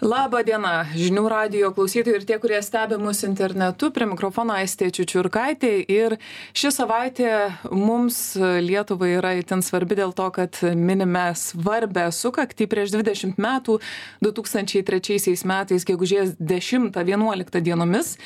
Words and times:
Laba 0.00 0.38
diena, 0.40 0.86
žinių 0.96 1.26
radio 1.28 1.68
klausytojai 1.76 2.16
ir 2.16 2.22
tie, 2.24 2.38
kurie 2.40 2.56
stebi 2.64 2.96
mus 2.96 3.18
internetu, 3.26 3.90
prie 3.92 4.06
mikrofono 4.08 4.54
Aistė 4.56 4.86
Čiučiurkaitė. 4.96 5.74
Ir 5.92 6.14
ši 6.56 6.70
savaitė 6.72 7.32
mums 7.68 8.16
Lietuvai 8.40 9.10
yra 9.18 9.34
itin 9.36 9.60
svarbi 9.60 9.98
dėl 9.98 10.14
to, 10.16 10.30
kad 10.32 10.56
minime 10.72 11.26
svarbę 11.36 12.06
sukaktį 12.16 12.70
prieš 12.72 12.94
20 12.96 13.36
metų, 13.44 13.76
2003 14.24 15.36
metais, 15.44 15.84
gegužės 15.84 16.32
10-11 16.40 17.60
dienomis 17.68 18.16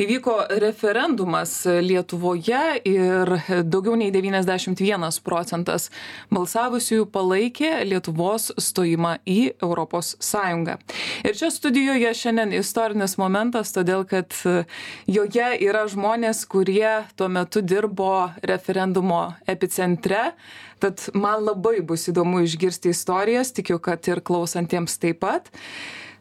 įvyko 0.00 0.34
referendumas 0.62 1.52
Lietuvoje 1.66 2.62
ir 2.88 3.32
daugiau 3.62 3.96
nei 3.98 4.10
91 4.14 5.20
procentas 5.24 5.90
balsavusiųjų 6.34 7.06
palaikė 7.14 7.72
Lietuvos 7.88 8.50
stojimą 8.58 9.16
į 9.28 9.38
Europos 9.62 10.14
Sąjungą. 10.22 10.78
Ir 11.24 11.38
čia 11.38 11.50
studijoje 11.54 12.14
šiandien 12.14 12.54
istorinis 12.58 13.16
momentas, 13.20 13.72
todėl 13.76 14.06
kad 14.08 14.34
joje 15.06 15.48
yra 15.62 15.86
žmonės, 15.90 16.44
kurie 16.50 17.04
tuo 17.16 17.30
metu 17.32 17.62
dirbo 17.62 18.30
referendumo 18.42 19.26
epicentre. 19.46 20.32
Tad 20.84 21.00
man 21.16 21.46
labai 21.46 21.78
bus 21.80 22.02
įdomu 22.10 22.42
išgirsti 22.44 22.90
istorijas, 22.92 23.54
tikiu, 23.56 23.78
kad 23.80 24.04
ir 24.10 24.20
klausantiems 24.20 24.98
taip 25.00 25.22
pat. 25.24 25.46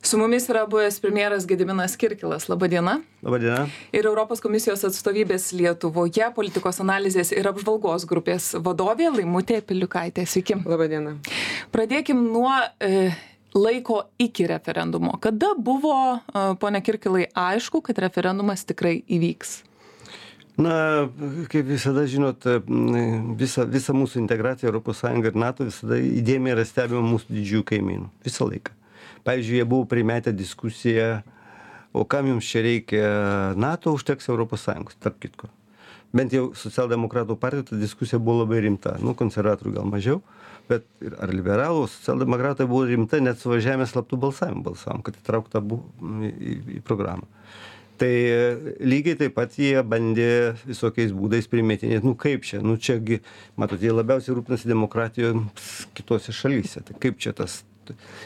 Su 0.04 0.16
mumis 0.20 0.46
yra 0.52 0.62
buvęs 0.72 1.02
premjeras 1.04 1.44
Gediminas 1.48 1.98
Kirkilas. 2.00 2.48
Labadiena. 2.48 2.94
Labadiena. 3.24 3.66
Ir 3.92 4.08
Europos 4.08 4.40
komisijos 4.44 4.86
atstovybės 4.88 5.50
Lietuvoje 5.56 6.30
politikos 6.36 6.80
analizės 6.84 7.34
ir 7.36 7.48
apžvalgos 7.52 8.08
grupės 8.08 8.54
vadovė 8.64 9.12
Laimutė 9.18 9.60
Piliukaitė. 9.68 10.24
Sveiki. 10.28 10.62
Labadiena. 10.64 11.18
Pradėkim 11.76 12.24
nuo 12.32 12.56
e, 12.80 13.12
laiko 13.56 14.00
iki 14.16 14.48
referendumo. 14.48 15.18
Kada 15.20 15.52
buvo, 15.60 16.00
e, 16.24 16.48
ponia 16.64 16.84
Kirkilai, 16.84 17.28
aišku, 17.36 17.84
kad 17.84 18.00
referendumas 18.08 18.64
tikrai 18.72 19.02
įvyks? 19.12 19.60
Na, 20.54 21.10
kaip 21.50 21.66
visada 21.66 22.04
žinot, 22.06 22.46
visa, 23.40 23.66
visa 23.66 23.96
mūsų 23.98 24.20
integracija 24.22 24.70
Europos 24.70 25.00
Sąjunga 25.02 25.32
ir 25.32 25.40
NATO 25.42 25.66
visada 25.66 25.98
įdėmiai 25.98 26.54
yra 26.54 26.66
stebima 26.70 27.02
mūsų 27.08 27.34
didžiųjų 27.34 27.66
kaimynų. 27.72 28.10
Visą 28.26 28.46
laiką. 28.46 28.76
Pavyzdžiui 29.26 29.58
jie 29.58 29.66
buvo 29.66 29.88
primetę 29.90 30.34
diskusiją 30.36 31.24
o 31.94 32.06
kam 32.06 32.28
jums 32.28 32.50
čia 32.50 32.64
reikia 32.66 33.10
nato 33.56 33.94
užteks 33.94 34.30
europos 34.30 34.66
sąjungos 34.66 34.98
tarp 35.00 35.20
kitko. 35.22 35.50
Bent 36.14 36.34
jau 36.34 36.52
socialdemokratų 36.58 37.38
partijoj 37.42 37.68
ta 37.70 37.78
diskusija 37.82 38.20
buvo 38.22 38.44
labai 38.44 38.62
rimta. 38.66 38.98
Nu 39.02 39.16
konservatorių 39.18 39.78
gal 39.78 39.88
mažiau 39.90 40.22
bet 40.70 40.86
ir 41.04 41.16
ar 41.22 41.34
liberalų 41.34 41.88
socialdemokratai 41.92 42.68
buvo 42.70 42.86
rimta 42.88 43.20
net 43.22 43.42
suvažiavime 43.42 43.86
slaptu 43.90 44.18
balsavimu 44.18 44.64
balsavom 44.64 45.02
kad 45.04 45.18
įtraukt 45.20 45.58
abu 45.60 45.82
į, 46.02 46.54
į 46.80 46.84
programą 46.88 47.28
tai 48.04 48.14
lygiai 48.84 49.18
taip 49.24 49.38
pat 49.40 49.56
jie 49.56 49.80
bandė 49.88 50.32
visokiais 50.68 51.16
būdais 51.16 51.48
primetinėt 51.48 52.04
nu 52.04 52.18
kaip 52.20 52.44
čia 52.48 52.60
nu 52.60 52.76
čia 52.76 53.00
gi 53.00 53.24
matot 53.56 53.80
jie 53.80 53.96
labiausiai 53.96 54.36
rūpinasi 54.36 54.72
demokratijom 54.72 55.46
kitose 55.96 56.36
šalyse 56.36 56.84
tai 56.84 57.00
kaip 57.00 57.22
čia 57.24 57.32
tas 57.38 57.64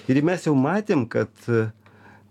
Ir 0.08 0.22
mes 0.26 0.46
jau 0.46 0.54
matėm, 0.58 1.06
kad, 1.10 1.32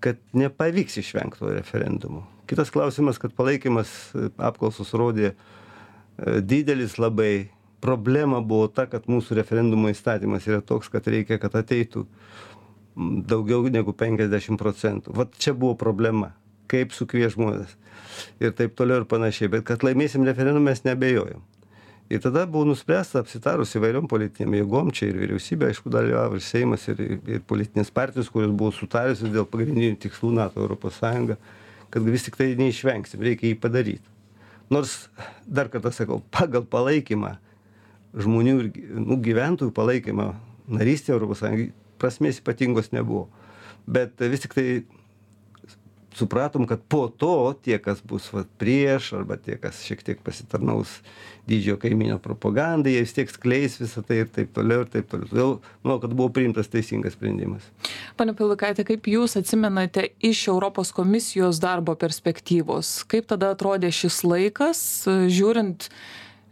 kad 0.05 0.21
nepavyks 0.37 1.01
išvengti 1.03 1.43
to 1.43 1.53
referendumo. 1.57 2.25
Kitas 2.47 2.71
klausimas, 2.71 3.19
kad 3.19 3.35
palaikymas 3.35 3.91
apklausos 4.39 4.93
rodė 4.95 5.33
e, 5.33 5.37
didelis 6.41 6.99
labai. 7.03 7.51
Problema 7.83 8.39
buvo 8.41 8.71
ta, 8.73 8.87
kad 8.91 9.05
mūsų 9.11 9.37
referendumo 9.37 9.91
įstatymas 9.93 10.47
yra 10.49 10.63
toks, 10.65 10.89
kad 10.91 11.07
reikia, 11.13 11.37
kad 11.39 11.55
ateitų 11.59 12.07
daugiau 13.29 13.67
negu 13.71 13.93
50 13.93 14.57
procentų. 14.59 15.13
Vat 15.15 15.37
čia 15.43 15.53
buvo 15.55 15.77
problema. 15.79 16.33
Kaip 16.71 16.95
sukvies 16.97 17.37
žmonės. 17.37 17.77
Ir 18.43 18.55
taip 18.57 18.75
toliau 18.79 19.03
ir 19.03 19.11
panašiai. 19.11 19.53
Bet 19.53 19.67
kad 19.69 19.85
laimėsim 19.87 20.25
referendumą 20.27 20.73
mes 20.73 20.83
nebejojom 20.87 21.45
ir 22.11 22.21
tada 22.23 22.47
buvo 22.47 22.65
nuspręsta 22.71 23.21
apsitarus 23.21 23.75
įvairiom 23.75 24.07
politinėm 24.11 24.55
jėgom 24.61 24.91
čia 24.95 25.09
ir 25.11 25.17
vyriausybė 25.19 25.71
aišku 25.73 25.91
dalyvavo 25.91 26.39
ir 26.39 26.45
seimas 26.45 26.87
ir 26.93 27.01
ir 27.03 27.41
politinės 27.51 27.91
partijos 27.95 28.31
kurios 28.31 28.53
buvo 28.55 28.71
sutarusios 28.75 29.33
dėl 29.35 29.47
pagrindinių 29.51 29.99
tikslų 30.05 30.31
nato 30.37 30.63
europos 30.63 31.01
sąjunga 31.01 31.39
kad 31.91 32.07
vis 32.07 32.29
tiktai 32.29 32.53
neišvengsim 32.61 33.25
reikia 33.27 33.51
jį 33.51 33.59
padaryt 33.63 34.13
nors 34.71 35.09
dar 35.47 35.71
kartą 35.73 35.91
sakau 35.95 36.21
pagal 36.31 36.67
palaikymą 36.71 37.35
žmonių 38.15 38.55
ir 38.61 38.71
nu 39.03 39.19
gyventojų 39.23 39.75
palaikymą 39.75 40.31
narystei 40.79 41.15
europos 41.15 41.43
sąjungoj 41.43 41.73
prasmės 41.99 42.39
ypatingos 42.39 42.93
nebuvo 42.95 43.27
bet 43.87 44.15
vis 44.31 44.47
tiktai 44.47 44.85
supratom 46.17 46.67
kad 46.67 46.81
po 46.89 47.07
to 47.09 47.53
tie 47.63 47.79
kas 47.83 48.01
bus 48.05 48.29
vat 48.33 48.49
prieš 48.61 49.13
arba 49.19 49.37
tie 49.37 49.59
kas 49.61 49.83
šiek 49.85 50.03
tiek 50.03 50.21
pasitarnaus 50.25 50.99
didžiojo 51.47 51.79
kaimynio 51.83 52.19
propagandai 52.23 52.97
jie 52.97 53.05
vis 53.05 53.15
tiek 53.17 53.31
skleis 53.31 53.77
visa 53.81 54.03
tai 54.03 54.23
ir 54.25 54.31
taip 54.33 54.53
toliau 54.57 54.85
ir 54.85 54.91
taip 54.91 55.11
toliau. 55.13 55.29
Todėl 55.31 55.53
manau 55.85 55.99
kad 56.03 56.15
buvo 56.17 56.31
priimtas 56.35 56.71
teisingas 56.73 57.15
sprendimas. 57.19 57.69
Pone 58.19 58.35
pilukaite 58.39 58.87
kaip 58.89 59.09
jūs 59.11 59.37
atsimenate 59.39 60.09
iš 60.25 60.47
europos 60.53 60.93
komisijos 60.97 61.61
darbo 61.63 61.95
perspektyvos? 62.01 63.03
Kaip 63.11 63.29
tada 63.33 63.53
atrodė 63.55 63.93
šis 63.95 64.23
laikas 64.27 64.81
žiūrint 65.07 65.91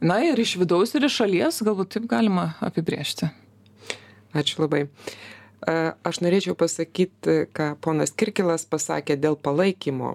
na 0.04 0.20
ir 0.28 0.41
iš 0.41 0.58
vidaus 0.60 0.94
ir 0.94 1.08
iš 1.08 1.22
šalies? 1.22 1.62
Galbūt 1.66 1.96
taip 1.96 2.10
galima 2.10 2.52
apibrėžti. 2.64 3.32
Ačiū 4.34 4.64
labai 4.64 4.88
Aš 5.64 6.20
norėčiau 6.25 6.56
pasakyti, 6.58 7.47
ką 7.56 7.75
ponas 7.84 8.12
Kirkilas 8.12 8.66
pasakė 8.69 9.16
dėl 9.20 9.38
palaikymo. 9.41 10.14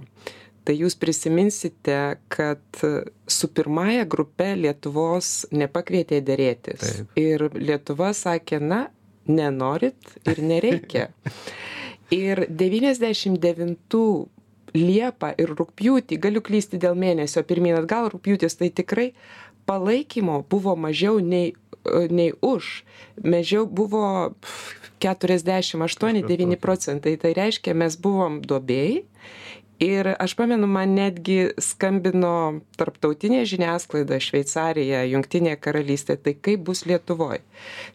Tai 0.68 0.76
jūs 0.78 0.94
prisiminsite, 1.02 2.20
kad 2.30 2.82
su 3.26 3.50
pirmąja 3.58 4.06
grupe 4.06 4.52
Lietuvos 4.60 5.48
nepakvietė 5.56 6.20
dėrėtis. 6.22 6.84
Taip. 6.84 7.16
Ir 7.18 7.48
Lietuva 7.58 8.12
sakė, 8.14 8.60
na, 8.62 8.84
nenorit 9.26 10.14
ir 10.30 10.44
nereikia. 10.46 11.10
Ir 12.10 12.48
99 12.50 14.30
Liepą 14.74 15.32
ir 15.42 15.52
rūpjūtį, 15.58 16.18
galiu 16.22 16.42
klysti 16.46 16.78
dėl 16.82 16.98
mėnesio 16.98 17.42
pirmyn 17.46 17.80
atgal, 17.80 18.10
rūpjūtis 18.14 18.58
tai 18.60 18.70
tikrai 18.74 19.08
palaikymo 19.70 20.44
buvo 20.50 20.76
mažiau 20.78 21.20
nei, 21.22 21.56
nei 21.86 22.34
už. 22.42 22.84
Mažiau 23.24 23.66
buvo 23.66 24.36
keturiasdešim 25.00 25.82
aštuoni 25.86 26.24
devyni 26.28 26.60
procentai 26.60 27.16
tai 27.20 27.34
reiškia 27.38 27.76
mes 27.78 27.96
buvom 27.96 28.42
duobėj 28.44 29.04
ir 29.80 30.16
aš 30.20 30.36
pamenu 30.36 30.68
man 30.68 30.94
netgi 30.98 31.54
skambino 31.62 32.62
tarptautinė 32.80 33.46
žiniasklaida 33.50 34.20
šveicarija 34.24 35.06
jungtinė 35.08 35.56
karalystė 35.62 36.18
tai 36.20 36.36
kaip 36.36 36.66
bus 36.68 36.84
lietuvoj 36.90 37.40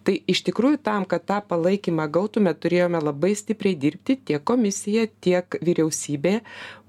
tai 0.07 0.17
iš 0.31 0.45
tikrųjų 0.49 0.81
tam 0.89 1.05
kad 1.09 1.27
tą 1.29 1.41
palaikymą 1.49 2.09
gautume 2.13 2.55
turėjome 2.57 3.03
labai 3.05 3.35
stipriai 3.39 3.77
dirbti 3.77 4.17
tiek 4.33 4.45
komisija 4.45 5.07
tiek 5.25 5.61
vyriausybė 5.61 6.41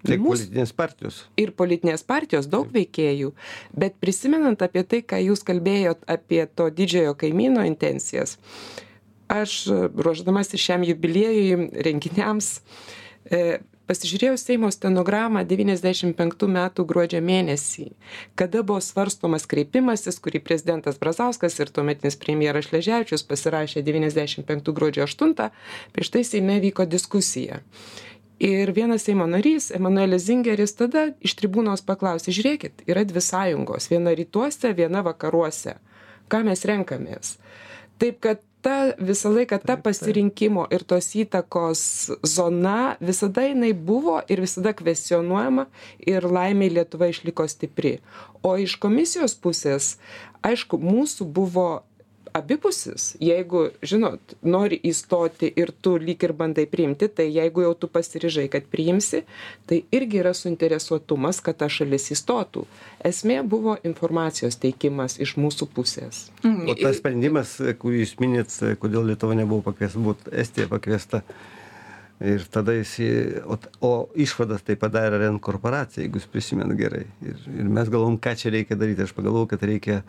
Tiek 0.06 0.22
politinės 0.22 0.70
partijos. 0.78 1.16
Ir 1.42 1.52
politinės 1.58 2.04
partijos, 2.06 2.46
daug 2.46 2.70
veikėjų. 2.70 3.32
Bet 3.74 3.96
prisimenant 3.98 4.62
apie 4.62 4.84
tai, 4.86 5.00
ką 5.02 5.18
jūs 5.24 5.42
kalbėjot 5.48 6.04
apie 6.06 6.44
to 6.46 6.68
didžiojo 6.70 7.16
kaimyno 7.18 7.64
intencijas, 7.66 8.38
aš 9.34 9.64
ruošdamasi 9.98 10.62
šiam 10.62 10.86
jubiliejui 10.86 11.72
renginiams 11.88 12.60
e, 13.26 13.58
pasižiūrėjau 13.90 14.38
Seimo 14.40 14.70
stenogramą 14.74 15.44
95 15.48 16.48
metų 16.56 16.86
gruodžio 16.90 17.22
mėnesį, 17.26 17.92
kada 18.40 18.64
buvo 18.64 18.82
svarstomas 18.84 19.48
kreipimasis, 19.50 20.20
kurį 20.24 20.42
prezidentas 20.46 21.00
Brazauskas 21.02 21.60
ir 21.60 21.72
tuometinis 21.74 22.18
premjeras 22.22 22.70
Šleževičius 22.70 23.26
pasirašė 23.30 23.86
95 23.86 24.74
gruodžio 24.76 25.06
8, 25.08 25.50
prieš 25.96 26.12
tai 26.16 26.26
Seime 26.28 26.60
vyko 26.64 26.88
diskusija. 26.90 27.62
Ir 28.40 28.74
vienas 28.76 29.06
Seimo 29.08 29.28
narys, 29.32 29.70
Emanuelis 29.72 30.26
Zingeris, 30.28 30.74
tada 30.76 31.08
iš 31.24 31.38
tribūnos 31.40 31.86
paklausė, 31.88 32.34
žiūrėkit, 32.36 32.84
yra 32.90 33.06
dvi 33.08 33.24
sąjungos, 33.24 33.88
viena 33.88 34.12
rytuose, 34.18 34.74
viena 34.76 35.06
vakaruose. 35.06 35.78
Ką 36.28 36.42
mes 36.44 36.66
renkamės? 36.68 37.38
Taip 38.02 38.20
kad 38.26 38.42
ta 38.66 38.94
visą 38.98 39.30
laiką 39.30 39.60
ta 39.62 39.76
pasirinkimo 39.78 40.66
ir 40.74 40.84
tos 40.90 41.12
įtakos 41.14 41.82
zona 42.26 42.96
visada 43.10 43.44
jinai 43.46 43.74
buvo 43.90 44.18
ir 44.32 44.42
visada 44.42 44.74
kvestionuojama 44.74 45.68
ir 46.14 46.26
laimei 46.26 46.72
lietuva 46.74 47.12
išliko 47.14 47.46
stipri. 47.52 48.00
O 48.42 48.56
iš 48.58 48.80
komisijos 48.82 49.38
pusės 49.38 49.96
aišku 50.42 50.82
mūsų 50.82 51.30
buvo 51.38 51.68
abipusis 52.36 53.16
jeigu 53.24 53.70
žinot 53.86 54.36
nori 54.44 54.80
įstoti 54.90 55.50
ir 55.62 55.72
tu 55.82 55.96
lyg 56.02 56.24
ir 56.28 56.34
bandai 56.38 56.66
priimti 56.70 57.08
tai 57.08 57.30
jeigu 57.32 57.66
jau 57.66 57.74
tu 57.80 57.90
pasiryžai 57.92 58.48
kad 58.52 58.68
priimsi 58.72 59.24
tai 59.70 59.82
irgi 59.96 60.22
yra 60.24 60.36
suinteresuotumas 60.36 61.42
kad 61.46 61.62
ta 61.64 61.70
šalis 61.72 62.12
įstotų 62.16 62.66
esmė 63.12 63.42
buvo 63.56 63.78
informacijos 63.88 64.60
teikimas 64.62 65.20
iš 65.24 65.38
mūsų 65.40 65.70
pusės 65.76 66.26
o 66.44 66.78
tas 66.82 67.00
sprendimas 67.02 67.58
kurį 67.82 68.04
jūs 68.04 68.16
minit 68.24 68.58
kodėl 68.82 69.12
lietuva 69.12 69.38
nebuvo 69.40 69.70
pakviesta 69.72 70.04
būt 70.10 70.32
estija 70.46 70.72
pakviesta 70.72 71.24
Ir 72.24 72.46
tada 72.48 72.72
jis, 72.72 72.94
o, 73.44 73.58
o 73.84 73.90
išvadas 74.16 74.62
tai 74.64 74.78
padarė 74.80 75.18
REN 75.20 75.36
korporacija, 75.44 76.06
jeigu 76.06 76.22
jūs 76.22 76.30
prisimenu 76.32 76.78
gerai. 76.80 77.04
Ir, 77.20 77.42
ir 77.52 77.68
mes 77.68 77.92
galvom, 77.92 78.16
ką 78.24 78.32
čia 78.40 78.54
reikia 78.56 78.78
daryti. 78.80 79.04
Aš 79.04 79.12
pagalvojau, 79.18 79.50
kad 79.52 79.66
reikia 79.68 79.98
e, 80.00 80.06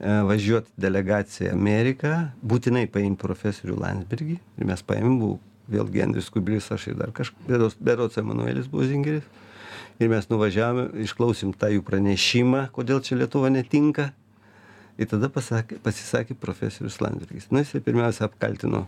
važiuoti 0.00 0.72
delegaciją 0.80 1.50
į 1.50 1.54
Ameriką, 1.54 2.12
būtinai 2.42 2.86
paimti 2.90 3.20
profesorių 3.22 3.78
Landsbergį. 3.80 4.36
Ir 4.58 4.68
mes 4.68 4.82
paėmėm, 4.86 5.18
buvo 5.20 5.38
vėlgi 5.70 6.02
Andris 6.04 6.30
Kubilius, 6.32 6.70
aš 6.74 6.90
ir 6.90 6.98
dar 6.98 7.12
kažkas, 7.14 7.78
Berots 7.80 8.18
Emanuelis 8.20 8.68
buvo 8.70 8.86
Zingeris. 8.88 9.24
Ir 10.02 10.10
mes 10.10 10.26
nuvažiavome, 10.26 10.88
išklausim 11.04 11.52
tą 11.54 11.70
jų 11.70 11.84
pranešimą, 11.86 12.66
kodėl 12.74 12.98
čia 13.04 13.20
Lietuva 13.20 13.52
netinka. 13.54 14.10
Ir 14.98 15.08
tada 15.10 15.30
pasakė, 15.30 15.78
pasisakė 15.82 16.36
profesorius 16.38 16.98
Landsbergis. 17.02 17.46
Na, 17.54 17.62
jisai 17.62 17.82
pirmiausia 17.82 18.26
apkaltino 18.26 18.84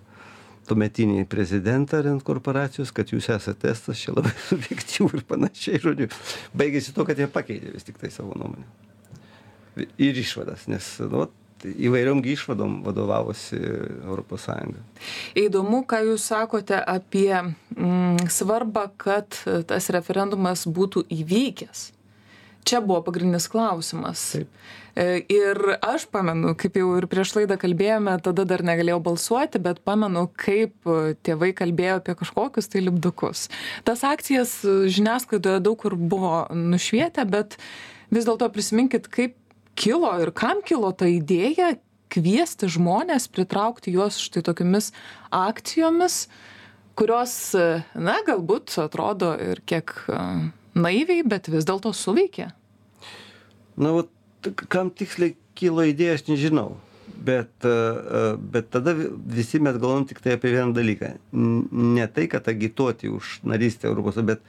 tuometinį 0.66 1.24
prezidentą 1.30 2.02
rent 2.02 2.26
korporacijos, 2.26 2.90
kad 2.94 3.14
jūs 3.14 3.30
esate 3.30 3.68
testas, 3.68 4.02
čia 4.02 4.16
labai 4.16 4.34
subjektyvų 4.50 5.12
ir 5.14 5.24
panašiai, 5.30 5.82
žodžiu. 5.86 6.10
Baigėsi 6.58 6.94
to, 6.94 7.06
kad 7.06 7.22
jie 7.22 7.30
pakeitė 7.30 7.74
vis 7.74 7.86
tik 7.86 8.02
tai 8.02 8.10
savo 8.14 8.34
nuomonę. 8.34 8.85
Ir 9.76 10.16
išvadas, 10.16 10.66
nes 10.72 10.86
nu, 11.12 11.26
įvairiom 11.64 12.22
išvadom 12.24 12.80
vadovavosi 12.84 13.58
ES. 13.58 14.48
Įdomu, 15.46 15.82
ką 15.88 16.02
Jūs 16.10 16.30
sakote 16.32 16.78
apie 16.78 17.32
mm, 17.42 18.28
svarbą, 18.32 18.88
kad 19.00 19.38
tas 19.68 19.90
referendumas 19.94 20.66
būtų 20.68 21.06
įvykęs. 21.20 21.90
Čia 22.66 22.80
buvo 22.82 23.04
pagrindinis 23.06 23.46
klausimas. 23.46 24.24
Taip. 24.34 24.50
E, 24.96 25.20
ir 25.30 25.58
aš 25.84 26.08
pamenu, 26.10 26.54
kaip 26.58 26.78
jau 26.80 26.96
ir 26.98 27.06
prieš 27.06 27.36
laidą 27.36 27.58
kalbėjome, 27.62 28.16
tada 28.26 28.46
dar 28.48 28.64
negalėjau 28.66 28.98
balsuoti, 29.06 29.60
bet 29.62 29.82
pamenu, 29.86 30.24
kaip 30.40 30.88
tėvai 31.26 31.52
kalbėjo 31.54 32.00
apie 32.00 32.16
kažkokius 32.18 32.72
tai 32.72 32.82
lipdukus. 32.82 33.46
Tas 33.86 34.02
akcijas 34.08 34.58
žiniasklaidoje 34.64 35.62
daug 35.62 35.78
kur 35.78 35.94
buvo 35.94 36.46
nušvietę, 36.50 37.28
bet 37.30 37.54
vis 38.10 38.26
dėlto 38.26 38.50
prisiminkit, 38.50 39.06
kaip 39.12 39.36
kilo 39.76 40.10
ir 40.22 40.32
kam 40.36 40.62
kilo 40.66 40.90
ta 40.96 41.08
idėja 41.10 41.76
kviesti 42.12 42.68
žmonės, 42.70 43.28
pritraukti 43.32 43.94
juos 43.94 44.18
štai 44.22 44.44
tokiamis 44.46 44.92
akcijomis, 45.34 46.26
kurios, 46.96 47.34
na, 47.98 48.16
galbūt 48.26 48.76
atrodo 48.80 49.34
ir 49.42 49.60
kiek 49.68 49.92
e, 50.08 50.20
naiviai, 50.78 51.26
bet 51.26 51.50
vis 51.52 51.66
dėlto 51.68 51.92
suveikė. 51.96 52.50
Na, 53.76 53.92
vat 53.98 54.50
kam 54.72 54.90
tiksliai 54.94 55.36
kilo 55.58 55.84
idėja, 55.84 56.16
aš 56.16 56.26
nežinau. 56.30 56.76
Bet, 57.26 57.52
e, 57.66 57.72
e, 57.72 58.24
bet 58.54 58.70
tada 58.72 58.94
visi 58.96 59.60
mes 59.62 59.76
galvom 59.80 60.06
tik 60.08 60.22
tai 60.24 60.36
apie 60.36 60.54
vieną 60.54 60.72
dalyką. 60.76 61.12
Ne 61.36 62.06
tai, 62.12 62.28
kad 62.32 62.48
agituoti 62.48 63.10
už 63.12 63.40
narystę 63.44 63.90
Europos, 63.90 64.18
bet 64.24 64.44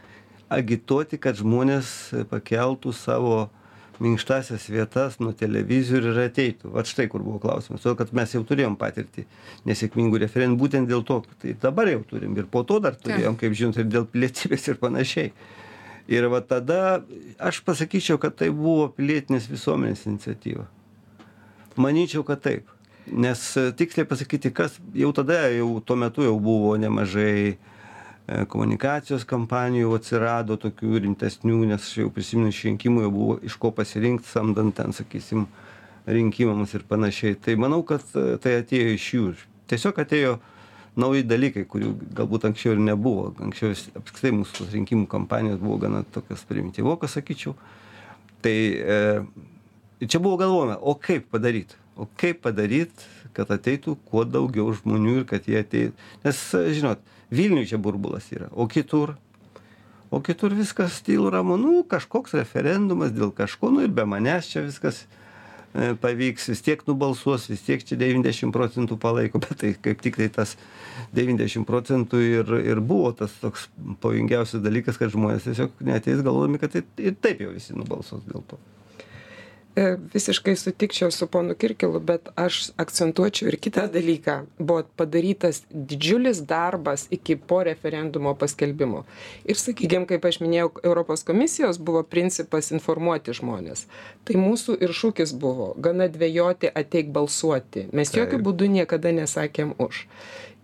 agituoti, 0.53 1.19
kad 1.19 1.39
žmonės 1.39 2.13
pakeltų 2.31 2.93
savo 2.95 3.47
minkštasias 4.03 4.67
vietas 4.69 5.19
nuo 5.19 5.33
televizorių 5.37 6.13
ir 6.13 6.19
ateitų. 6.27 6.71
Va 6.75 6.83
štai 6.87 7.07
kur 7.11 7.23
buvo 7.25 7.41
klausimas. 7.43 7.81
Todėl, 7.83 7.97
kad 7.99 8.13
mes 8.17 8.35
jau 8.35 8.43
turėjom 8.47 8.75
patirtį 8.79 9.25
nesėkmingų 9.69 10.21
referendumų, 10.25 10.61
būtent 10.65 10.91
dėl 10.91 11.05
to, 11.07 11.21
tai 11.41 11.55
dabar 11.61 11.89
jau 11.91 12.03
turim 12.09 12.35
ir 12.37 12.49
po 12.51 12.65
to 12.67 12.81
dar 12.83 12.97
turėjom, 12.99 13.39
kaip 13.39 13.55
žinot, 13.57 13.81
ir 13.81 13.89
dėl 13.89 14.09
pilietybės 14.11 14.69
ir 14.69 14.81
panašiai 14.81 15.31
ir 16.07 16.27
va 16.31 16.41
tada 16.41 17.03
aš 17.39 17.59
pasakyčiau 17.67 18.17
kad 18.21 18.35
tai 18.39 18.49
buvo 18.55 18.87
pilietinės 18.95 19.49
visuomenės 19.51 20.05
iniciatyva 20.07 20.65
manyčiau 21.77 22.23
kad 22.27 22.41
taip 22.43 22.71
nes 23.07 23.41
e, 23.59 23.71
tiksliai 23.77 24.07
pasakyti 24.07 24.53
kas 24.55 24.79
jau 24.95 25.11
tada 25.15 25.47
jau 25.51 25.69
tuo 25.83 25.99
metu 25.99 26.23
jau 26.23 26.37
buvo 26.39 26.75
nemažai 26.79 27.57
komunikacijos 28.27 29.23
kampanijų 29.27 29.93
atsirado 29.95 30.57
tokių 30.59 30.99
rimtesnių 31.05 31.61
nes 31.69 31.85
jau 31.95 32.09
prisimenu 32.11 32.51
iš 32.51 32.65
rinkimų 32.67 33.05
jau 33.05 33.11
buvo 33.13 33.37
iš 33.47 33.55
ko 33.61 33.71
pasirinkt 33.71 34.27
samdant 34.27 34.75
ten 34.75 34.91
sakysim 34.95 35.45
rinkimams 36.07 36.73
ir 36.75 36.83
panašiai. 36.87 37.37
Tai 37.39 37.55
manau 37.59 37.81
kad 37.87 38.03
e, 38.15 38.35
tai 38.43 38.57
atėjo 38.61 38.91
iš 38.95 39.07
jų. 39.15 39.31
Tiesiog 39.71 40.03
atėjo 40.03 40.35
nauji 40.99 41.23
dalykai 41.27 41.65
kurių 41.69 41.93
galbūt 42.17 42.49
anksčiau 42.49 42.75
ir 42.75 42.83
nebuvo. 42.83 43.31
Anksčiau 43.47 43.75
apskritai 44.01 44.35
mūsų 44.35 44.69
rinkimų 44.75 45.07
kampanijos 45.11 45.59
buvo 45.63 45.79
gana 45.83 46.03
tokios 46.15 46.43
primityvokos 46.49 47.15
sakyčiau. 47.19 47.55
Tai 48.43 48.55
e, 48.55 49.01
čia 50.03 50.19
buvo 50.19 50.39
galvojama 50.39 50.79
o 50.83 50.95
kaip 50.99 51.31
padaryt 51.31 51.75
o 51.97 52.07
kaip 52.19 52.41
padaryt 52.45 53.05
kad 53.37 53.51
ateitų 53.53 53.97
kuo 54.07 54.23
daugiau 54.25 54.71
žmonių 54.77 55.21
ir 55.21 55.29
kad 55.29 55.47
jie 55.49 55.59
ateitų 55.61 56.25
nes 56.25 56.43
žinot 56.77 57.03
vilniuj 57.33 57.71
čia 57.73 57.81
burbulas 57.81 58.29
yra 58.33 58.51
o 58.53 58.69
kitur? 58.71 59.17
O 60.07 60.21
kitur 60.23 60.53
viskas 60.55 61.01
tylu 61.03 61.27
ramu. 61.27 61.57
Nu 61.59 61.81
kažkoks 61.83 62.37
referendumas 62.39 63.09
dėl 63.11 63.33
kažko 63.35 63.73
nu 63.73 63.81
ir 63.83 63.91
be 63.91 64.05
manęs 64.07 64.47
čia 64.47 64.61
viskas 64.63 65.01
E, 65.77 65.91
pavyks, 66.01 66.47
vis 66.49 66.63
tiek 66.65 66.81
nubalsuos, 66.87 67.45
vis 67.51 67.61
tiek 67.61 67.83
čia 67.85 67.97
90 67.99 68.53
procentų 68.55 68.97
palaiko, 69.01 69.41
bet 69.43 69.59
tai 69.61 69.73
kaip 69.75 70.01
tik 70.01 70.17
tai 70.17 70.29
tas 70.33 70.55
90 71.17 71.67
procentų 71.67 72.21
ir, 72.23 72.53
ir 72.71 72.81
buvo 72.81 73.11
tas 73.17 73.35
toks 73.41 73.67
pavojingiausias 74.01 74.63
dalykas, 74.63 74.97
kad 74.97 75.13
žmonės 75.13 75.45
tiesiog 75.45 75.83
neteis 75.85 76.23
galvodami, 76.25 76.61
kad 76.61 76.73
tai, 76.73 76.85
ir 77.03 77.19
taip 77.21 77.43
jau 77.43 77.51
visi 77.53 77.77
nubalsuos 77.77 78.25
dėl 78.25 78.45
to. 78.49 78.59
E, 79.77 79.97
visiškai 80.13 80.55
sutikčiau 80.55 81.11
su 81.11 81.27
ponu 81.27 81.55
Kirkilu, 81.55 81.99
bet 81.99 82.29
aš 82.35 82.71
akcentuočiau 82.81 83.51
ir 83.51 83.59
kitą 83.61 83.83
dalyką. 83.93 84.37
Buvo 84.57 84.81
padarytas 84.97 85.59
didžiulis 85.69 86.39
darbas 86.49 87.03
iki 87.13 87.35
po 87.35 87.59
referendumo 87.67 88.33
paskelbimo. 88.33 89.03
Ir 89.45 89.61
sakykime, 89.61 90.09
kaip 90.09 90.25
aš 90.25 90.39
minėjau, 90.41 90.71
Europos 90.81 91.21
komisijos 91.27 91.77
buvo 91.77 92.01
principas 92.01 92.71
informuoti 92.73 93.37
žmonės. 93.37 93.85
Tai 94.25 94.41
mūsų 94.41 94.79
ir 94.81 94.97
šūkis 94.97 95.37
buvo 95.37 95.69
gana 95.77 96.09
dvėjoti 96.09 96.73
ateik 96.73 97.13
balsuoti. 97.13 97.85
Mes 97.93 98.17
jokių 98.17 98.41
būdų 98.49 98.73
niekada 98.79 99.13
nesakėm 99.13 99.77
už. 99.77 100.07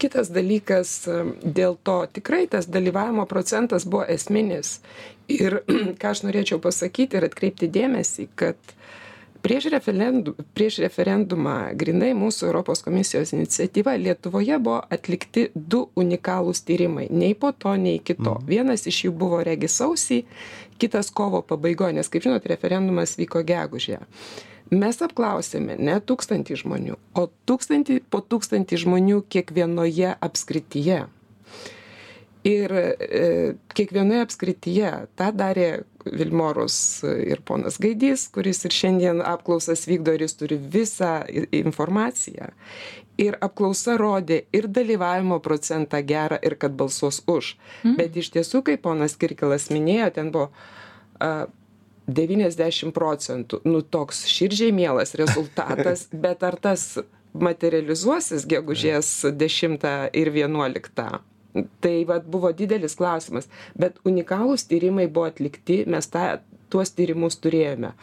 Kitas 0.01 0.33
dalykas, 0.33 1.03
e, 1.05 1.23
dėl 1.45 1.77
to 1.85 1.99
tikrai 2.17 2.47
tas 2.49 2.65
dalyvavimo 2.65 3.29
procentas 3.29 3.85
buvo 3.85 4.09
esminis. 4.09 4.79
Ir 5.29 5.61
ką 6.01 6.15
aš 6.17 6.25
norėčiau 6.25 6.57
pasakyti 6.57 7.21
ir 7.21 7.29
atkreipti 7.29 7.69
dėmesį, 7.69 8.31
kad 8.33 8.57
prieš 9.43 9.67
referendu 9.73 10.33
prieš 10.55 10.79
referendumą 10.83 11.55
grynai 11.79 12.13
mūsų 12.17 12.47
europos 12.47 12.83
komisijos 12.85 13.33
iniciatyva 13.35 13.97
lietuvoje 13.99 14.57
buvo 14.63 14.79
atlikti 14.95 15.49
du 15.53 15.83
unikalūs 15.99 16.63
tyrimai. 16.67 17.09
Nei 17.11 17.35
po 17.35 17.51
to 17.51 17.75
nei 17.75 17.99
iki 17.99 18.15
to. 18.15 18.37
Mhm. 18.39 18.47
vienas 18.47 18.87
iš 18.87 19.05
jų 19.05 19.13
buvo 19.23 19.43
regis 19.43 19.77
sausį 19.81 20.23
kitas 20.79 21.11
kovo 21.11 21.43
pabaigoj 21.45 21.93
nes 21.93 22.09
kaip 22.09 22.23
žinot 22.23 22.47
referendumas 22.49 23.17
vyko 23.19 23.43
gegužę. 23.43 23.99
Mes 24.73 25.01
apklausėme 25.05 25.75
ne 25.77 25.99
tūkstantį 26.01 26.63
žmonių 26.63 26.95
o 27.13 27.27
tūkstantį 27.47 27.99
po 28.09 28.21
tūkstantį 28.23 28.79
žmonių 28.85 29.21
kiekvienoje 29.31 30.15
apskrityje. 30.23 31.03
Ir 32.43 32.73
e, 32.75 33.21
kiekvienoje 33.71 34.25
apskrityje 34.25 34.91
tą 35.19 35.29
darė 35.31 35.67
vilmorus 36.05 36.75
ir 37.03 37.41
ponas 37.45 37.79
gaidys 37.81 38.27
kuris 38.33 38.63
ir 38.65 38.75
šiandien 38.75 39.23
apklausas 39.25 39.87
vykdo 39.89 40.15
ir 40.15 40.25
jis 40.25 40.37
turi 40.39 40.59
visą 40.75 41.15
informaciją 41.51 42.51
ir 43.21 43.37
apklausa 43.45 43.97
rodė 44.01 44.43
ir 44.53 44.67
dalyvavimo 44.67 45.39
procentą 45.45 46.01
gerą 46.05 46.39
ir 46.41 46.57
kad 46.59 46.77
balsuos 46.77 47.21
už 47.27 47.55
mhm. 47.83 47.97
bet 47.99 48.17
iš 48.17 48.33
tiesų 48.37 48.63
kaip 48.69 48.85
ponas 48.87 49.17
kirkilas 49.19 49.69
minėjo 49.73 50.13
ten 50.17 50.31
buvo 50.33 50.49
a, 51.19 51.45
90 52.07 52.91
procentų, 52.91 53.61
nu 53.63 53.81
toks 53.81 54.25
širdžiai 54.27 54.73
mielas 54.75 55.15
rezultatas, 55.15 56.07
bet 56.25 56.43
ar 56.43 56.57
tas 56.59 56.97
materializuosis 57.33 58.45
gegužės 58.49 59.09
10 59.31 59.87
ir 60.13 60.33
11? 60.35 61.05
Tai 61.83 61.95
vat 62.09 62.25
buvo 62.29 62.51
didelis 62.51 62.97
klausimas. 62.99 63.49
Bet 63.79 63.99
unikalūs 64.07 64.67
tyrimai 64.69 65.07
buvo 65.07 65.29
atlikti 65.29 65.83
mes 65.89 66.09
tą 66.13 66.39
tuos 66.73 66.93
tyrimus 66.97 67.37
turėjome. 67.41 67.93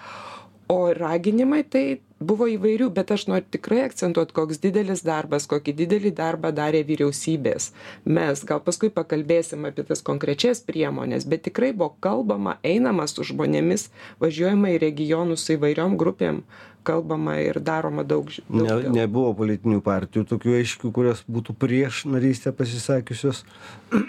O 0.71 0.93
raginimai 0.95 1.65
tai 1.67 1.85
buvo 2.23 2.47
įvairių 2.47 2.91
bet 2.95 3.11
aš 3.11 3.25
noriu 3.31 3.49
tikrai 3.57 3.81
akcentuot 3.87 4.31
koks 4.37 4.61
didelis 4.63 5.01
darbas 5.03 5.49
kokį 5.51 5.73
didelį 5.81 6.13
darbą 6.21 6.53
darė 6.55 6.85
vyriausybės. 6.87 7.71
Mes 8.05 8.45
gal 8.47 8.61
paskui 8.63 8.93
pakalbėsim 8.95 9.67
apie 9.67 9.87
tas 9.89 10.05
konkrečias 10.07 10.61
priemones 10.63 11.27
bet 11.27 11.43
tikrai 11.49 11.73
buvo 11.73 11.97
kalbama 12.07 12.59
einama 12.63 13.09
su 13.11 13.27
žmonėmis 13.33 13.89
važiuojama 14.23 14.77
į 14.77 14.83
regionus 14.85 15.49
su 15.49 15.57
įvairiom 15.57 15.97
grupėm 15.99 16.45
kalbama 16.87 17.37
ir 17.43 17.61
daroma 17.65 18.05
daug. 18.07 18.31
daug 18.49 18.85
ne, 18.85 18.93
nebuvo 19.03 19.33
politinių 19.39 19.81
partijų 19.85 20.27
tokių 20.31 20.55
aiškių, 20.61 20.93
kurios 20.97 21.23
būtų 21.31 21.57
prieš 21.61 22.05
narystę 22.11 22.53
pasisakiusios. 22.57 23.43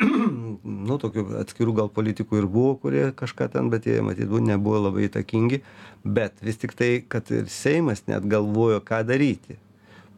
nu, 0.89 0.99
tokių 1.01 1.25
atskirų 1.41 1.75
gal 1.81 1.91
politikų 1.93 2.41
ir 2.41 2.49
buvo, 2.51 2.75
kurie 2.83 3.07
kažką 3.17 3.49
ten, 3.55 3.71
bet 3.73 3.89
jie 3.89 3.99
matyt 4.05 4.31
nebuvo 4.31 4.85
labai 4.87 5.09
įtakingi. 5.09 5.61
Bet 6.03 6.39
vis 6.41 6.61
tik 6.61 6.77
tai, 6.77 6.93
kad 7.07 7.29
ir 7.33 7.49
Seimas 7.51 8.07
net 8.09 8.25
galvojo, 8.29 8.79
ką 8.85 9.03
daryti. 9.07 9.59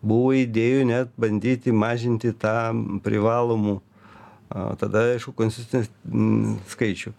Buvo 0.03 0.33
idėjų 0.35 0.85
net 0.89 1.11
bandyti 1.19 1.71
mažinti 1.71 2.33
tą 2.35 2.73
privalomų 3.03 3.79
tada, 4.79 5.03
aišku, 5.15 5.33
konstitucinės 5.37 5.89
mm, 6.05 6.57
skaičių. 6.73 7.13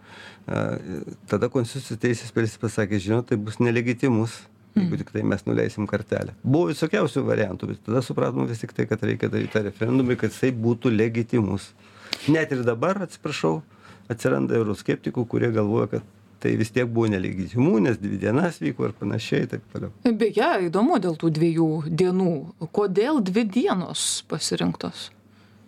Tada 1.29 1.49
konstitucijos 1.51 2.01
teisės 2.01 2.31
spėlis 2.31 2.57
pasakė, 2.61 2.99
žinot, 3.01 3.29
tai 3.31 3.37
bus 3.41 3.57
nelegitimus, 3.59 4.37
jeigu 4.75 4.99
tik 4.99 5.11
tai 5.15 5.23
mes 5.23 5.45
nuleisim 5.47 5.87
kartelę. 5.89 6.35
Buvo 6.43 6.69
visokiausių 6.71 7.23
variantų, 7.27 7.71
bet 7.71 7.83
tada 7.87 8.01
supratom 8.05 8.47
vis 8.49 8.61
tik 8.61 8.75
tai, 8.75 8.87
kad 8.89 9.03
reikia 9.03 9.29
daryti 9.31 9.53
tą 9.53 9.63
referendumą, 9.69 10.17
kad 10.19 10.33
jisai 10.33 10.51
būtų 10.51 10.91
legitimus. 10.95 11.71
Net 12.31 12.51
ir 12.51 12.65
dabar, 12.67 12.99
atsiprašau, 13.05 13.59
atsiranda 14.11 14.57
euroskeptikų, 14.59 15.25
kurie 15.31 15.51
galvoja, 15.55 15.95
kad 15.95 16.11
tai 16.43 16.53
vis 16.59 16.69
tiek 16.75 16.87
buvo 16.91 17.07
nelegitimu, 17.09 17.79
nes 17.81 17.97
dvi 17.97 18.19
dienas 18.21 18.59
vyko 18.61 18.89
ir 18.89 18.95
panašiai, 18.99 19.47
taip 19.49 19.63
toliau. 19.73 19.93
Beje, 20.05 20.51
įdomu 20.67 20.99
dėl 21.01 21.17
tų 21.17 21.31
dviejų 21.39 21.69
dienų. 21.89 22.33
Kodėl 22.75 23.23
dvi 23.25 23.47
dienos 23.57 24.23
pasirinktos? 24.29 25.09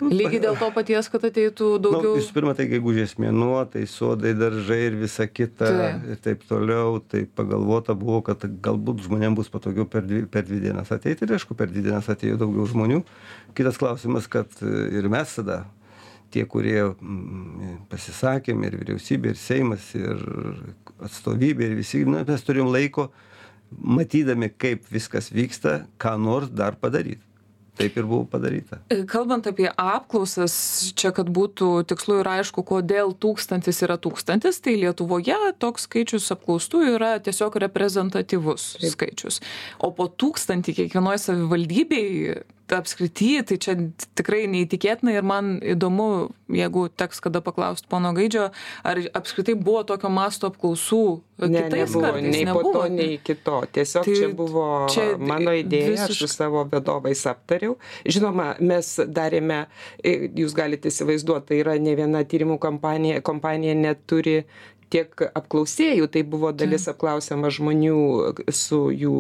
Lygiai 0.02 0.40
dėl 0.44 0.58
to 0.60 0.68
paties, 0.76 1.08
kad 1.10 1.24
ateitų 1.26 1.68
Nu, 1.78 1.80
daugiau. 1.88 2.16
visų 2.20 2.34
pirma, 2.36 2.54
tai 2.58 2.68
gegužės 2.70 3.16
mėnuo, 3.22 3.58
tai 3.72 3.86
sodai, 3.90 4.34
daržai 4.38 4.80
ir 4.92 4.98
visa 5.00 5.26
kita 5.28 5.70
Taip. 5.72 6.06
ir 6.14 6.20
taip 6.22 6.44
toliau. 6.50 7.00
Tai 7.02 7.24
pagalvota 7.38 7.96
buvo, 7.98 8.22
kad 8.26 8.46
galbūt 8.46 9.02
žmonėms 9.08 9.40
bus 9.40 9.50
patogiau 9.54 9.88
per 9.90 10.06
dvi, 10.06 10.26
per 10.30 10.46
dvi 10.46 10.60
dienas 10.68 10.92
ateiti 10.94 11.26
ir 11.26 11.34
aišku, 11.38 11.58
per 11.58 11.72
dvi 11.74 11.86
dienas 11.90 12.10
atėjo 12.14 12.38
daugiau 12.44 12.68
žmonių. 12.70 13.02
Kitas 13.58 13.80
klausimas, 13.82 14.30
kad 14.30 14.48
e, 14.62 14.74
ir 15.00 15.10
mes 15.10 15.34
tada, 15.40 15.64
tie, 16.34 16.46
kurie 16.46 16.82
mm, 16.84 17.88
pasisakėm, 17.92 18.64
ir 18.68 18.78
vyriausybė, 18.82 19.34
ir 19.34 19.40
Seimas, 19.40 19.92
ir 19.98 20.20
atstovybė, 21.04 21.72
ir 21.72 21.78
visi, 21.80 22.04
na, 22.10 22.24
mes 22.28 22.44
turėjom 22.46 22.70
laiko, 22.74 23.10
matydami, 23.72 24.50
kaip 24.56 24.86
viskas 24.92 25.32
vyksta, 25.36 25.82
ką 26.02 26.18
nors 26.22 26.50
dar 26.54 26.78
padaryti. 26.80 27.24
Taip 27.78 27.98
ir 27.98 28.08
buvo 28.10 28.26
padaryta. 28.26 28.80
Kalbant 29.10 29.46
apie 29.50 29.68
apklausas, 29.70 30.56
čia 30.98 31.12
kad 31.14 31.30
būtų 31.34 31.86
tikslu 31.90 32.22
ir 32.24 32.30
aišku, 32.38 32.64
kodėl 32.66 33.14
tūkstantis 33.14 33.84
yra 33.86 34.00
tūkstantis, 34.02 34.58
tai 34.66 34.78
Lietuvoje 34.82 35.38
toks 35.62 35.86
skaičius 35.86 36.32
apklaustų 36.34 36.84
yra 36.96 37.16
tiesiog 37.22 37.60
reprezentatyvus 37.68 38.70
skaičius. 38.82 39.42
O 39.78 39.92
po 39.94 40.10
tūkstantį 40.10 40.80
kiekvienoje 40.82 41.22
savivaldybėje 41.28 42.42
apskrity, 42.76 43.44
tai 43.48 43.58
čia 43.58 43.76
tikrai 44.18 44.44
neįtikėtina 44.52 45.14
ir 45.16 45.24
man 45.24 45.58
įdomu, 45.64 46.30
jeigu 46.52 46.88
teks 46.90 47.22
kada 47.24 47.40
paklausti 47.44 47.88
pono 47.92 48.12
Gaidžio, 48.18 48.50
ar 48.84 49.00
apskritai 49.16 49.56
buvo 49.56 49.84
tokio 49.88 50.10
masto 50.12 50.50
apklausų 50.52 51.02
Ne, 51.38 51.62
kitais 51.68 51.92
nebuvo, 51.94 52.02
kartais? 52.02 52.32
nei 52.34 52.46
po 52.50 52.62
to, 52.74 52.84
nei 52.90 53.10
iki 53.20 53.36
to. 53.46 53.60
Tiesiog 53.72 54.06
Tai 54.08 54.16
čia 54.18 54.30
buvo 54.34 54.66
čia 54.90 55.06
mano 55.22 55.52
idėja, 55.54 55.94
aš 55.94 56.10
visiškai- 56.10 56.18
su 56.18 56.28
savo 56.28 56.64
vadovais 56.66 57.22
aptariau. 57.30 57.76
Žinoma, 58.06 58.56
mes 58.60 58.96
darėme, 59.06 59.68
jūs 60.04 60.56
galite 60.58 60.90
įsivaizduoti, 60.90 61.46
tai 61.48 61.60
yra 61.62 61.78
ne 61.80 61.94
viena 61.96 62.24
tyrimų 62.26 62.58
kompanija, 62.60 63.22
kompanija 63.22 63.76
neturi 63.76 64.44
tiek 64.94 65.24
apklausėjų, 65.36 66.08
tai 66.14 66.24
buvo 66.28 66.54
dalis 66.56 66.88
apklausiama 66.92 67.52
žmonių 67.54 67.98
su 68.56 68.88
jų 68.94 69.16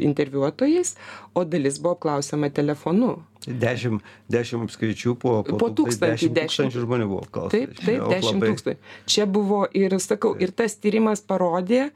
interviuotojais, 0.00 0.96
o 1.34 1.44
dalis 1.44 1.80
buvo 1.82 1.96
apklausiama 1.98 2.52
telefonu. 2.54 3.18
Dešimt, 3.46 4.02
dešimt 4.30 4.68
apskričių 4.68 5.14
po, 5.18 5.32
Po 5.42 5.56
tai 5.58 5.70
tūkstantį, 5.80 6.12
dešimt 6.14 6.34
dešimt. 6.36 6.50
tūkstančių 6.70 6.82
žmonių 6.86 7.06
buvo 7.10 7.22
apklausta. 7.24 7.50
Taip, 7.56 7.72
taip, 7.74 7.86
Čia 7.86 8.20
10 8.20 8.36
labai- 8.36 8.50
tūkstančių. 8.52 8.78
Čia 9.14 9.26
buvo 9.26 9.60
ir, 9.74 9.96
sakau, 9.98 10.32
ir 10.38 10.52
tas 10.52 10.76
tyrimas 10.78 11.20
parodė, 11.26 11.90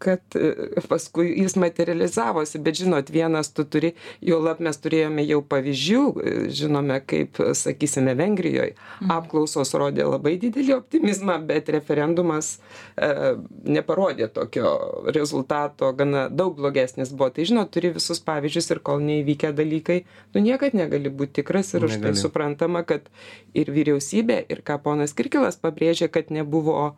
kad 0.00 0.20
e, 0.34 0.80
paskui 0.88 1.28
jis 1.42 1.54
materializavosi, 1.60 2.58
bet 2.64 2.80
žinot, 2.80 3.10
vienas 3.12 3.52
tu 3.52 3.64
turi, 3.64 3.92
jau 4.24 4.40
lab 4.42 4.60
mes 4.64 4.76
turėjome 4.80 5.26
jau 5.28 5.42
pavyzdžių, 5.42 6.00
e, 6.24 6.32
žinome, 6.50 7.00
kaip, 7.06 7.36
sakysime, 7.54 8.14
Vengrijoje 8.18 8.72
apklausos 9.08 9.70
rodė 9.78 10.08
labai 10.08 10.36
didelį 10.40 10.74
optimizmą, 10.78 11.36
bet 11.46 11.68
referendumas 11.68 12.58
e, 12.96 13.36
neparodė 13.64 14.28
tokio 14.32 14.72
rezultato, 15.14 15.92
gana 15.92 16.28
daug 16.28 16.56
blogesnis 16.58 17.12
buvo. 17.12 17.30
Tai 17.30 17.44
žinot, 17.44 17.70
turi 17.74 17.92
visus 17.94 18.20
pavyzdžius 18.24 18.70
ir 18.74 18.80
kol 18.80 18.98
neįvykę 19.04 19.52
dalykai, 19.52 20.00
nu 20.34 20.40
niekad 20.44 20.74
negali 20.78 21.10
būti 21.10 21.40
tikras 21.42 21.74
ir 21.74 21.84
už 21.88 21.96
tai 21.98 22.00
Negali. 22.06 22.22
suprantama, 22.22 22.84
kad 22.88 23.10
ir 23.54 23.70
vyriausybė, 23.74 24.40
ir 24.48 24.62
ką 24.66 24.78
ponas 24.86 25.12
Kirkilas 25.18 25.58
pabrėžė, 25.60 26.08
kad 26.14 26.30
nebuvo 26.34 26.94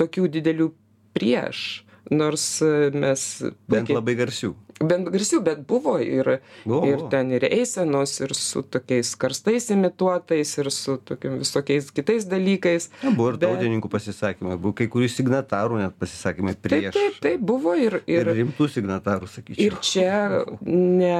tokių 0.00 0.28
didelių 0.38 0.72
prieš, 1.14 1.84
nors 2.10 2.44
e, 2.64 2.90
mes... 2.92 3.22
Bent 3.70 3.86
puikiai- 3.88 4.00
labai 4.00 4.14
garsių. 4.18 4.54
Bent 4.84 5.06
garsių, 5.14 5.38
bet 5.46 5.60
buvo 5.70 5.92
ir, 6.02 6.26
Buvo, 6.66 6.80
ir 6.90 6.96
buvo. 6.98 7.06
ten 7.12 7.28
ir 7.32 7.44
eisenos, 7.46 8.16
ir 8.24 8.32
su 8.34 8.64
tokiais 8.66 9.12
karstais 9.22 9.68
imituotais, 9.70 10.50
ir 10.58 10.68
su 10.74 10.96
tokiam 11.06 11.36
visokiais 11.38 11.92
kitais 11.94 12.26
dalykais. 12.26 12.88
Na, 13.04 13.12
buvo 13.14 13.30
ir 13.30 13.38
Bet- 13.38 13.46
tautininkų 13.54 13.88
pasisakymai, 13.92 14.58
buvo 14.58 14.74
kai 14.80 14.88
kurių 14.90 15.08
signatarų 15.14 15.78
net 15.84 15.94
pasisakymai 16.02 16.56
Taip, 16.58 16.66
prieš. 16.66 16.98
taip, 16.98 17.20
taip, 17.22 17.46
buvo 17.52 17.76
ir, 17.78 18.00
Ir, 18.02 18.18
ir, 18.18 18.32
ir 18.34 18.40
rimtų 18.42 18.66
signatarų, 18.74 19.30
sakyčiau. 19.30 19.62
ir 19.68 19.78
čia 19.86 20.18
ne, 20.66 21.14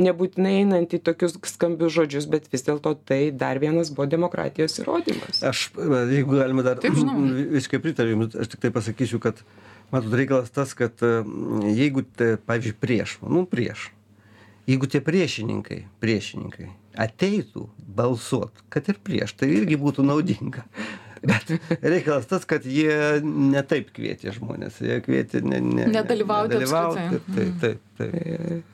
nebūtinai 0.00 0.54
einant 0.62 0.92
į 0.92 1.00
tokius 1.06 1.36
skambius 1.48 1.94
žodžius, 1.96 2.26
bet 2.30 2.48
vis 2.52 2.64
dėlto 2.66 2.94
tai 3.08 3.30
dar 3.32 3.60
vienas 3.62 3.90
buvo 3.94 4.06
demokratijos 4.12 4.76
įrodymas. 4.82 5.40
Aš, 5.48 5.70
jeigu 6.12 6.36
galima 6.40 6.64
dar 6.66 6.80
Taip, 6.82 6.96
žinoma. 6.98 7.30
visiškai 7.56 7.80
pritariu 7.84 8.16
jums, 8.16 8.36
aš 8.36 8.52
tik 8.52 8.64
tai 8.66 8.72
pasakysiu, 8.74 9.20
kad, 9.24 9.40
matot, 9.94 10.12
reikalas 10.18 10.52
tas, 10.52 10.74
kad 10.76 11.00
e, 11.06 11.12
jeigu, 11.78 12.04
te, 12.18 12.34
pavyzdžiui, 12.48 12.76
prieš, 12.82 13.16
nu 13.24 13.46
prieš, 13.48 13.88
jeigu 14.68 14.88
tie 14.90 15.00
priešininkai, 15.04 15.80
priešininkai 16.02 16.68
ateitų 17.06 17.66
balsuot, 17.96 18.62
kad 18.72 18.86
ir 18.92 19.00
prieš, 19.04 19.34
tai 19.40 19.50
irgi 19.56 19.76
būtų 19.80 20.04
naudinga. 20.06 20.64
Bet 21.26 21.48
reikalas 21.80 22.28
tas, 22.28 22.44
kad 22.46 22.66
jie 22.68 23.18
netaip 23.24 23.88
kvietė 23.96 24.34
žmonės, 24.36 24.76
jie 24.84 25.00
kvietė 25.02 25.40
ne, 25.42 25.58
ne, 25.64 25.86
Nedalyvauti 25.90 26.52
nedalyvauti. 26.54 27.06
apskritai. 27.08 27.46
Taip, 27.60 27.60
taip, 27.64 28.10
taip. 28.12 28.72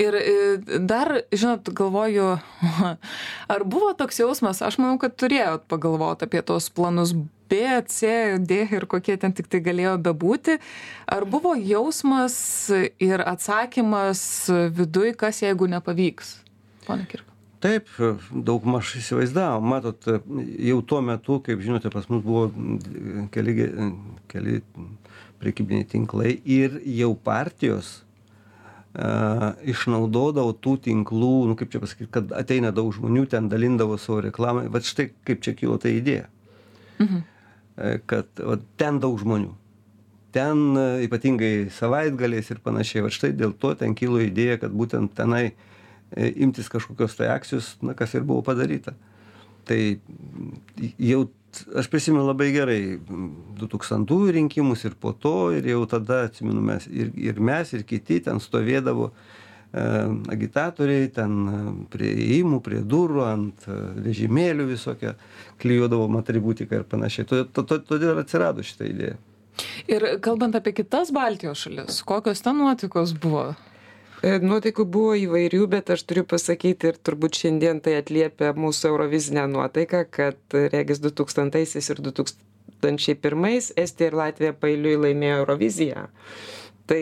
Ir 0.00 0.16
e, 0.16 0.34
dar, 0.80 1.12
žinot, 1.32 1.68
galvoju, 1.76 2.28
ar 3.54 3.64
buvo 3.68 3.92
toks 3.98 4.22
jausmas, 4.22 4.62
aš 4.64 4.78
manau, 4.80 4.96
kad 5.00 5.16
turėjot 5.20 5.68
pagalvoti 5.68 6.28
apie 6.28 6.42
tos 6.46 6.70
planus 6.72 7.14
B, 7.48 7.62
C, 7.88 8.36
D 8.40 8.64
ir 8.76 8.84
kokie 8.88 9.16
ten 9.20 9.32
tik 9.36 9.48
tai 9.52 9.60
galėjo 9.64 9.96
bebūti. 10.04 10.58
Ar 11.08 11.24
buvo 11.28 11.54
jausmas 11.56 12.36
ir 13.00 13.24
atsakymas 13.24 14.20
viduj, 14.76 15.14
kas 15.20 15.42
jeigu 15.44 15.70
nepavyks? 15.72 16.38
Pone 16.88 17.08
Kirko. 17.08 17.28
Taip, 17.58 17.88
daug 18.30 18.66
maž 18.70 18.92
įsivaizdavom. 19.00 19.64
Matot, 19.66 20.04
jau 20.62 20.82
tuo 20.86 21.00
metu, 21.02 21.40
kaip 21.42 21.64
žinote, 21.64 21.90
pas 21.90 22.06
mus 22.12 22.22
buvo 22.22 22.44
keli, 23.34 23.54
keli 24.30 24.60
prekybiniai 25.42 25.88
tinklai 25.88 26.36
ir 26.46 26.78
jau 26.86 27.10
partijos 27.18 27.98
išnaudodavo 28.96 30.54
tų 30.64 30.78
tinklų, 30.88 31.34
nu 31.50 31.56
kaip 31.58 31.70
čia 31.70 31.80
pasakyti, 31.82 32.10
kad 32.10 32.32
ateina 32.34 32.72
daug 32.74 32.90
žmonių, 32.94 33.26
ten 33.30 33.48
dalindavo 33.48 33.98
savo 34.00 34.22
reklamą. 34.24 34.68
Vat 34.72 34.88
štai 34.88 35.10
kaip 35.28 35.42
čia 35.44 35.54
kilo 35.54 35.78
ta 35.78 35.92
idėja. 35.92 36.26
Mhm. 36.98 37.24
Kad 38.10 38.42
vat, 38.42 38.64
ten 38.80 38.98
daug 38.98 39.18
žmonių. 39.20 39.52
Ten 40.34 40.76
ypatingai 41.04 41.68
savaitgaliais 41.72 42.50
ir 42.50 42.58
panašiai. 42.64 43.04
Vat 43.06 43.14
štai 43.14 43.32
dėl 43.36 43.54
to 43.54 43.74
ten 43.78 43.94
kilo 43.94 44.18
idėja, 44.20 44.58
kad 44.64 44.74
būtent 44.74 45.14
tenai 45.16 45.52
e, 45.52 46.32
imtis 46.42 46.68
kažkokios 46.72 47.16
tai 47.16 47.30
akcijos, 47.32 47.76
na 47.82 47.94
kas 47.94 48.16
ir 48.18 48.26
buvo 48.26 48.42
padaryta. 48.42 48.96
Tai 49.68 49.80
jau, 50.98 51.22
aš 51.76 51.88
prisimenu 51.92 52.24
labai 52.28 52.50
gerai 52.54 52.80
mm, 52.96 53.28
2000 53.60 54.30
rinkimus 54.38 54.84
ir 54.88 54.94
po 55.00 55.12
to, 55.12 55.50
ir 55.56 55.66
jau 55.68 55.82
tada, 55.90 56.22
atsimenu, 56.28 56.62
mes 56.64 56.86
ir, 56.88 57.10
ir 57.16 57.40
mes, 57.40 57.72
ir 57.76 57.84
kiti 57.88 58.20
ten 58.24 58.40
stovėdavo 58.40 59.10
e, 59.10 59.84
agitatoriai, 60.34 61.08
ten 61.12 61.38
e, 61.52 61.62
prie 61.92 62.12
įėjimų, 62.26 62.60
prie 62.64 62.82
durų, 62.88 63.24
ant 63.28 63.68
e, 63.68 63.78
vežimėlių 64.08 64.68
visokią, 64.72 65.14
klyjuodavom 65.62 66.16
atributiką 66.22 66.80
ir 66.82 66.86
panašiai. 66.88 67.28
Todėl, 67.28 67.48
to- 67.52 67.66
to- 67.74 67.82
todėl 67.92 68.14
ir 68.16 68.22
atsirado 68.24 68.64
šitą 68.64 68.88
idėją. 68.92 69.18
Ir 69.90 70.04
kalbant 70.22 70.54
apie 70.54 70.70
kitas 70.76 71.10
Baltijos 71.10 71.64
šalis, 71.66 72.02
kokios 72.06 72.44
ten 72.44 72.60
nuotikos 72.62 73.10
buvo? 73.18 73.48
E, 74.18 74.38
Nuotaikų 74.42 74.82
buvo 74.90 75.12
įvairių, 75.14 75.66
bet 75.70 75.92
aš 75.94 76.02
turiu 76.10 76.24
pasakyti 76.26 76.90
ir 76.90 76.96
turbūt 77.06 77.38
šiandien 77.38 77.78
tai 77.84 77.94
atliepia 78.00 78.50
mūsų 78.58 78.90
Eurovizinę 78.90 79.44
nuotaiką, 79.52 80.00
kad 80.10 80.56
e, 80.58 80.64
regis 80.72 80.98
2000 81.04 81.78
ir 81.78 82.00
2001 82.08 83.46
Estija 83.84 84.10
ir 84.10 84.16
Latvija 84.18 84.56
pailiui 84.58 84.96
laimėjo 85.04 85.44
Euroviziją. 85.44 86.08
Tai 86.88 87.00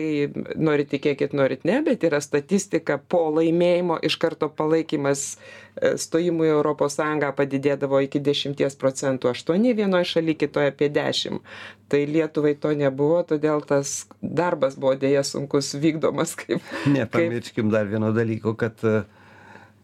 norit 0.59 0.89
tikėkit, 0.91 1.31
norit 1.37 1.63
ne, 1.67 1.77
bet 1.85 2.01
yra 2.03 2.19
statistika 2.23 2.97
po 2.99 3.21
laimėjimo 3.37 3.95
iš 4.03 4.17
karto 4.19 4.49
palaikymas 4.51 5.21
e, 5.31 5.93
stojimui 6.01 6.49
į 6.49 6.57
ES 6.73 6.97
padidėdavo 7.37 8.01
iki 8.03 8.19
10 8.23 8.75
procentų, 8.81 9.31
8 9.31 9.69
vienoje 9.77 10.09
šalyje, 10.11 10.41
kitoje 10.43 10.73
apie 10.73 10.89
10. 10.91 11.39
Tai 11.87 12.01
Lietuvai 12.11 12.57
to 12.59 12.73
nebuvo, 12.75 13.21
todėl 13.29 13.63
tas 13.63 14.01
darbas 14.19 14.75
buvo 14.75 14.97
dėja 14.99 15.23
sunkus 15.23 15.71
vykdomas 15.79 16.35
kaip, 16.35 16.59
kaip 16.59 16.91
Nepamirškim 16.97 17.71
dar 17.71 17.87
vieno 17.87 18.11
dalyko, 18.15 18.57
kad 18.59 18.83
e, 18.83 19.05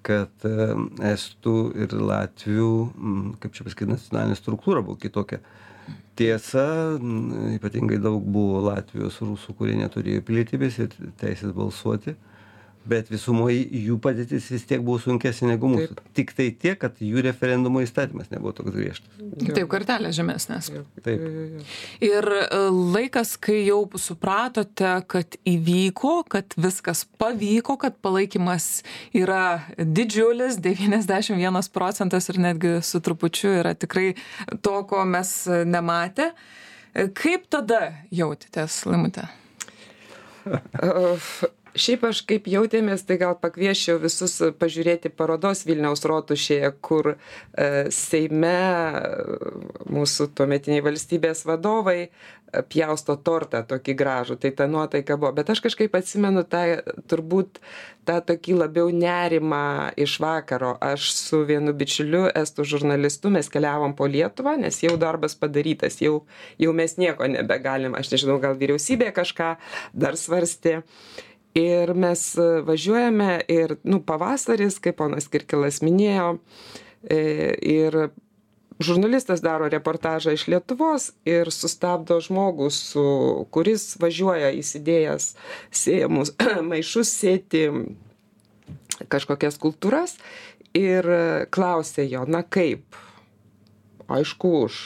kad 0.04 0.48
e, 0.48 0.72
estų 1.14 1.58
ir 1.80 1.96
latvių, 1.96 2.72
kaip 3.40 3.56
čia 3.56 3.64
pasakyti, 3.70 3.94
nacionalinė 3.96 4.36
struktūra 4.36 4.84
buvo 4.84 5.00
kitokia. 5.00 5.40
Tiesa, 6.14 6.64
ypatingai 7.56 7.98
daug 8.02 8.22
buvo 8.36 8.60
Latvijos 8.68 9.18
rusų, 9.24 9.56
kurie 9.58 9.74
neturėjo 9.80 10.22
pilietybės 10.28 10.78
ir 10.84 10.94
teisės 11.18 11.56
balsuoti. 11.58 12.14
Bet 12.84 13.08
visumoj 13.08 13.56
jų 13.56 13.96
padėtis 14.04 14.50
vis 14.52 14.66
tiek 14.68 14.82
buvo 14.84 15.00
sunkesnė 15.00 15.54
negu 15.54 15.70
mūsų. 15.72 15.94
Taip. 15.96 16.10
Tik 16.18 16.34
tai 16.36 16.48
tiek, 16.52 16.76
kad 16.82 16.98
jų 17.00 17.24
referendumo 17.24 17.80
įstatymas 17.84 18.28
nebuvo 18.34 18.52
toks 18.58 18.74
griežtas. 18.76 19.14
Taip, 19.46 19.70
kartelė 19.72 20.12
žemesnės. 20.16 20.68
Taip. 21.06 21.24
Ir 22.04 22.28
e, 22.42 22.50
laikas, 22.96 23.38
kai 23.40 23.62
jau 23.62 23.86
supratote, 23.96 24.92
kad 25.08 25.38
įvyko, 25.48 26.16
kad 26.36 26.58
viskas 26.60 27.06
pavyko, 27.22 27.78
kad 27.80 27.96
palaikymas 28.04 28.84
yra 29.16 29.64
didžiulis, 29.80 30.60
91 30.64 31.72
procentas 31.72 32.28
ir 32.34 32.42
netgi 32.44 32.76
su 32.84 33.00
trupučiu 33.04 33.56
yra 33.62 33.78
tikrai 33.80 34.12
to, 34.60 34.76
ko 34.92 35.08
mes 35.08 35.34
nematė. 35.48 36.34
Kaip 37.16 37.48
tada 37.50 37.82
jautėtės, 38.14 38.84
Limute? 38.92 39.24
Šiaip 41.76 42.06
aš 42.10 42.22
kaip 42.30 42.48
jautėmės 42.50 43.06
tai 43.08 43.18
gal 43.22 43.36
pakviesčiau 43.42 44.00
visus 44.02 44.36
pažiūrėti 44.60 45.12
parodos 45.14 45.64
vilniaus 45.68 46.06
rotušėje 46.10 46.70
kur 46.86 47.14
e, 47.14 47.18
seime 47.94 48.54
mūsų 49.90 50.30
tuometiniai 50.38 50.84
valstybės 50.86 51.44
vadovai 51.50 51.98
e, 52.06 52.10
pjausto 52.70 53.16
tortą 53.18 53.64
tokį 53.70 53.96
gražų. 53.98 54.38
Tai 54.44 54.54
ta 54.60 54.68
nuotaika 54.70 55.18
buvo. 55.18 55.34
Bet 55.40 55.50
aš 55.54 55.64
kažkaip 55.66 55.98
atsimenu 55.98 56.46
tą 56.46 56.64
turbūt 57.10 57.60
tą 58.08 58.20
tokį 58.30 58.60
labiau 58.62 58.94
nerimą 58.94 59.94
iš 59.98 60.20
vakaro. 60.24 60.76
Aš 60.84 61.10
su 61.18 61.42
vienu 61.50 61.74
bičiuliu 61.78 62.28
estų 62.30 62.68
žurnalistu 62.76 63.34
mes 63.34 63.50
keliavom 63.50 63.98
po 63.98 64.10
lietuvą 64.10 64.58
nes 64.62 64.82
jau 64.86 64.96
darbas 65.02 65.38
padarytas 65.40 66.02
jau 66.04 66.22
jau 66.62 66.78
mes 66.78 66.98
nieko 67.02 67.30
nebegalim. 67.34 67.98
Aš 67.98 68.14
nežinau 68.14 68.40
gal 68.44 68.58
vyriausybė 68.60 69.14
kažką 69.16 69.56
dar 69.94 70.20
svarstė 70.20 70.82
ir 71.58 71.94
mes 71.94 72.26
e, 72.38 72.46
važiuojame 72.66 73.42
ir 73.48 73.78
nu 73.84 74.02
pavasaris 74.06 74.80
kaip 74.84 74.98
ponas 75.02 75.28
kirkilas 75.32 75.82
minėjo 75.86 76.38
e, 77.04 77.20
ir 77.62 77.98
žurnalistas 78.84 79.44
daro 79.46 79.70
reportažą 79.70 80.34
iš 80.34 80.48
lietuvos 80.50 81.12
ir 81.30 81.52
sustabdo 81.54 82.18
žmogų 82.24 82.70
su 82.74 83.06
kuris 83.54 83.94
važiuoja 84.02 84.52
įsidėjęs 84.58 85.30
sėjamus 85.84 86.34
maišus 86.72 87.14
sėti 87.22 87.68
kažkokias 89.14 89.60
kultūras 89.62 90.18
ir 90.74 91.06
klausia 91.54 92.06
jo 92.10 92.26
na 92.26 92.42
kaip? 92.44 92.98
Aišku 94.10 94.50
už 94.66 94.82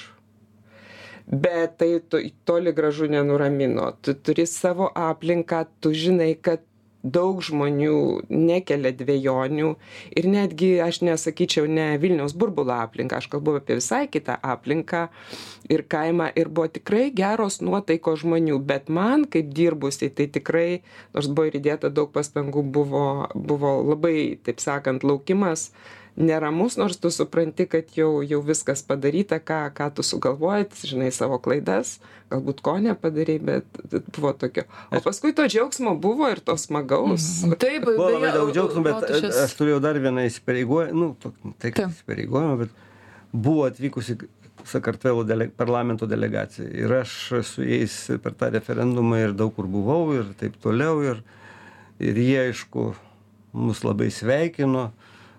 bet 1.27 1.77
tai 1.77 1.99
tu 2.09 2.21
toli 2.47 2.71
gražu 2.73 3.07
nenuramino. 3.11 3.91
Tu 4.01 4.13
turi 4.13 4.45
savo 4.47 4.89
aplinką 4.95 5.65
tu 5.79 5.93
žinai 5.93 6.35
kad 6.41 6.63
daug 7.03 7.41
žmonių 7.45 8.27
nekelia 8.29 8.91
dvejonių 8.97 9.69
ir 10.17 10.27
netgi 10.31 10.69
aš 10.83 11.01
nesakyčiau 11.05 11.67
ne 11.69 11.87
vilniaus 12.01 12.33
burbulo 12.37 12.73
aplinką 12.75 13.19
aš 13.19 13.29
kalbu 13.31 13.57
apie 13.59 13.77
visai 13.79 14.07
kitą 14.11 14.37
aplinką 14.41 15.05
ir 15.71 15.85
kaimą 15.93 16.31
ir 16.35 16.49
buvo 16.49 16.67
tikrai 16.73 17.07
geros 17.15 17.61
nuotaikos 17.61 18.23
žmonių 18.25 18.57
bet 18.71 18.89
man 18.89 19.27
kaip 19.29 19.53
dirbusiai 19.55 20.09
tai 20.09 20.27
tikrai 20.39 20.81
nors 21.13 21.29
buvo 21.29 21.47
ir 21.51 21.59
įdėta 21.61 21.93
daug 21.93 22.11
pastangų 22.15 22.65
buvo 22.79 23.05
buvo 23.35 23.77
labai 23.93 24.17
taip 24.43 24.63
sakant 24.63 25.05
laukimas 25.07 25.71
neramus 26.17 26.77
nors 26.77 26.97
tu 26.97 27.11
supranti 27.13 27.65
kad 27.69 27.85
jau 27.95 28.23
jau 28.25 28.39
viskas 28.41 28.81
padaryta 28.83 29.37
ką 29.39 29.59
ką 29.77 29.89
tu 29.95 30.03
sugalvojai 30.03 30.65
žinai 30.89 31.11
savo 31.13 31.37
klaidas 31.37 31.99
galbūt 32.31 32.63
ko 32.65 32.73
nepadarei 32.81 33.37
bet 33.39 33.67
buvo 34.15 34.33
tokio. 34.33 34.65
O 34.91 35.01
paskui 35.05 35.35
to 35.37 35.45
džiaugsmo 35.47 35.93
buvo 36.01 36.27
ir 36.33 36.41
to 36.41 36.57
smagaus. 36.57 37.43
Mhm. 37.45 37.59
taip 37.61 37.85
buvo 37.85 38.09
labai 38.17 38.33
daug 38.33 38.51
džiaugsmo 38.51 38.83
bet 38.87 39.05
aš 39.45 39.55
turėjau 39.59 39.79
dar 39.83 40.01
vieną 40.01 40.25
įsipareigojimą 40.31 40.97
nu 40.97 41.53
tai 41.61 41.71
kad 41.71 41.93
įsipareigojimą 41.93 42.57
bet 42.65 42.83
buvo 43.31 43.67
atvykusi 43.69 44.17
sakartvelo 44.67 45.23
dele 45.23 45.47
parlamento 45.53 46.09
delegacija. 46.09 46.65
Ir 46.67 46.93
aš 47.03 47.11
su 47.45 47.63
jais 47.63 47.93
per 48.23 48.33
tą 48.35 48.49
referendumą 48.51 49.21
ir 49.21 49.35
daug 49.37 49.53
kur 49.55 49.69
buvau 49.69 50.15
ir 50.17 50.33
taip 50.39 50.57
toliau 50.63 50.99
ir 51.05 51.21
ir 51.99 52.17
jie 52.17 52.39
aišku 52.49 52.89
mus 53.53 53.83
labai 53.85 54.09
sveikino 54.13 54.89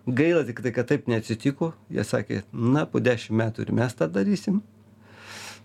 gaila 0.09 0.45
tiktai 0.49 0.73
kad 0.73 0.89
taip 0.89 1.09
neatsitiko 1.11 1.73
jie 1.93 2.05
sakė 2.05 2.43
na 2.53 2.87
po 2.89 3.01
dešim 3.05 3.37
metų 3.41 3.67
ir 3.67 3.73
mes 3.81 3.97
tą 3.99 4.09
darysim 4.13 4.63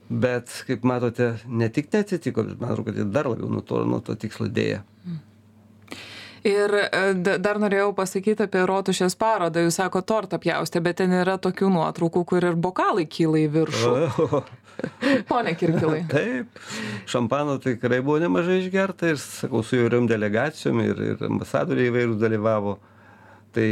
bet 0.10 0.52
kaip 0.68 0.84
matote 0.88 1.34
ne 1.48 1.70
tik 1.74 1.94
neatsitiko 1.94 2.44
bet 2.50 2.60
man 2.60 2.74
atrodo 2.74 2.90
kad 2.92 3.00
jie 3.00 3.06
dar 3.12 3.30
labiau 3.32 3.52
nutolo 3.52 3.86
nuo 3.88 4.02
to 4.04 4.16
tikslo 4.20 4.48
deja 4.48 4.84
Ir 6.44 6.74
e, 6.76 7.14
dar 7.40 7.56
norėjau 7.62 7.94
pasakyti 7.96 8.44
apie 8.44 8.66
rotušės 8.68 9.16
parodą. 9.16 9.62
Jūs 9.64 9.78
sako, 9.80 10.02
tortą 10.04 10.36
pjaustė, 10.44 10.82
bet 10.84 10.98
ten 11.00 11.14
yra 11.16 11.38
tokių 11.40 11.70
nuotraukų, 11.72 12.24
kur 12.28 12.48
ir 12.50 12.58
bokalai 12.60 13.06
kyla 13.08 13.46
į 13.46 13.48
viršų. 13.54 14.42
Pone 15.32 15.54
Kirkilai. 15.56 16.02
Taip, 16.12 16.60
šampano 17.08 17.56
tikrai 17.64 18.02
buvo 18.04 18.20
nemažai 18.20 18.60
išgerta 18.60 19.14
ir, 19.14 19.22
sakau, 19.24 19.64
su 19.64 19.80
įvairiom 19.80 20.10
delegacijom 20.12 20.82
ir, 20.84 21.00
ir 21.14 21.24
ambasadoriai 21.30 21.94
įvairūs 21.94 22.20
dalyvavo 22.20 22.76
tai 23.54 23.68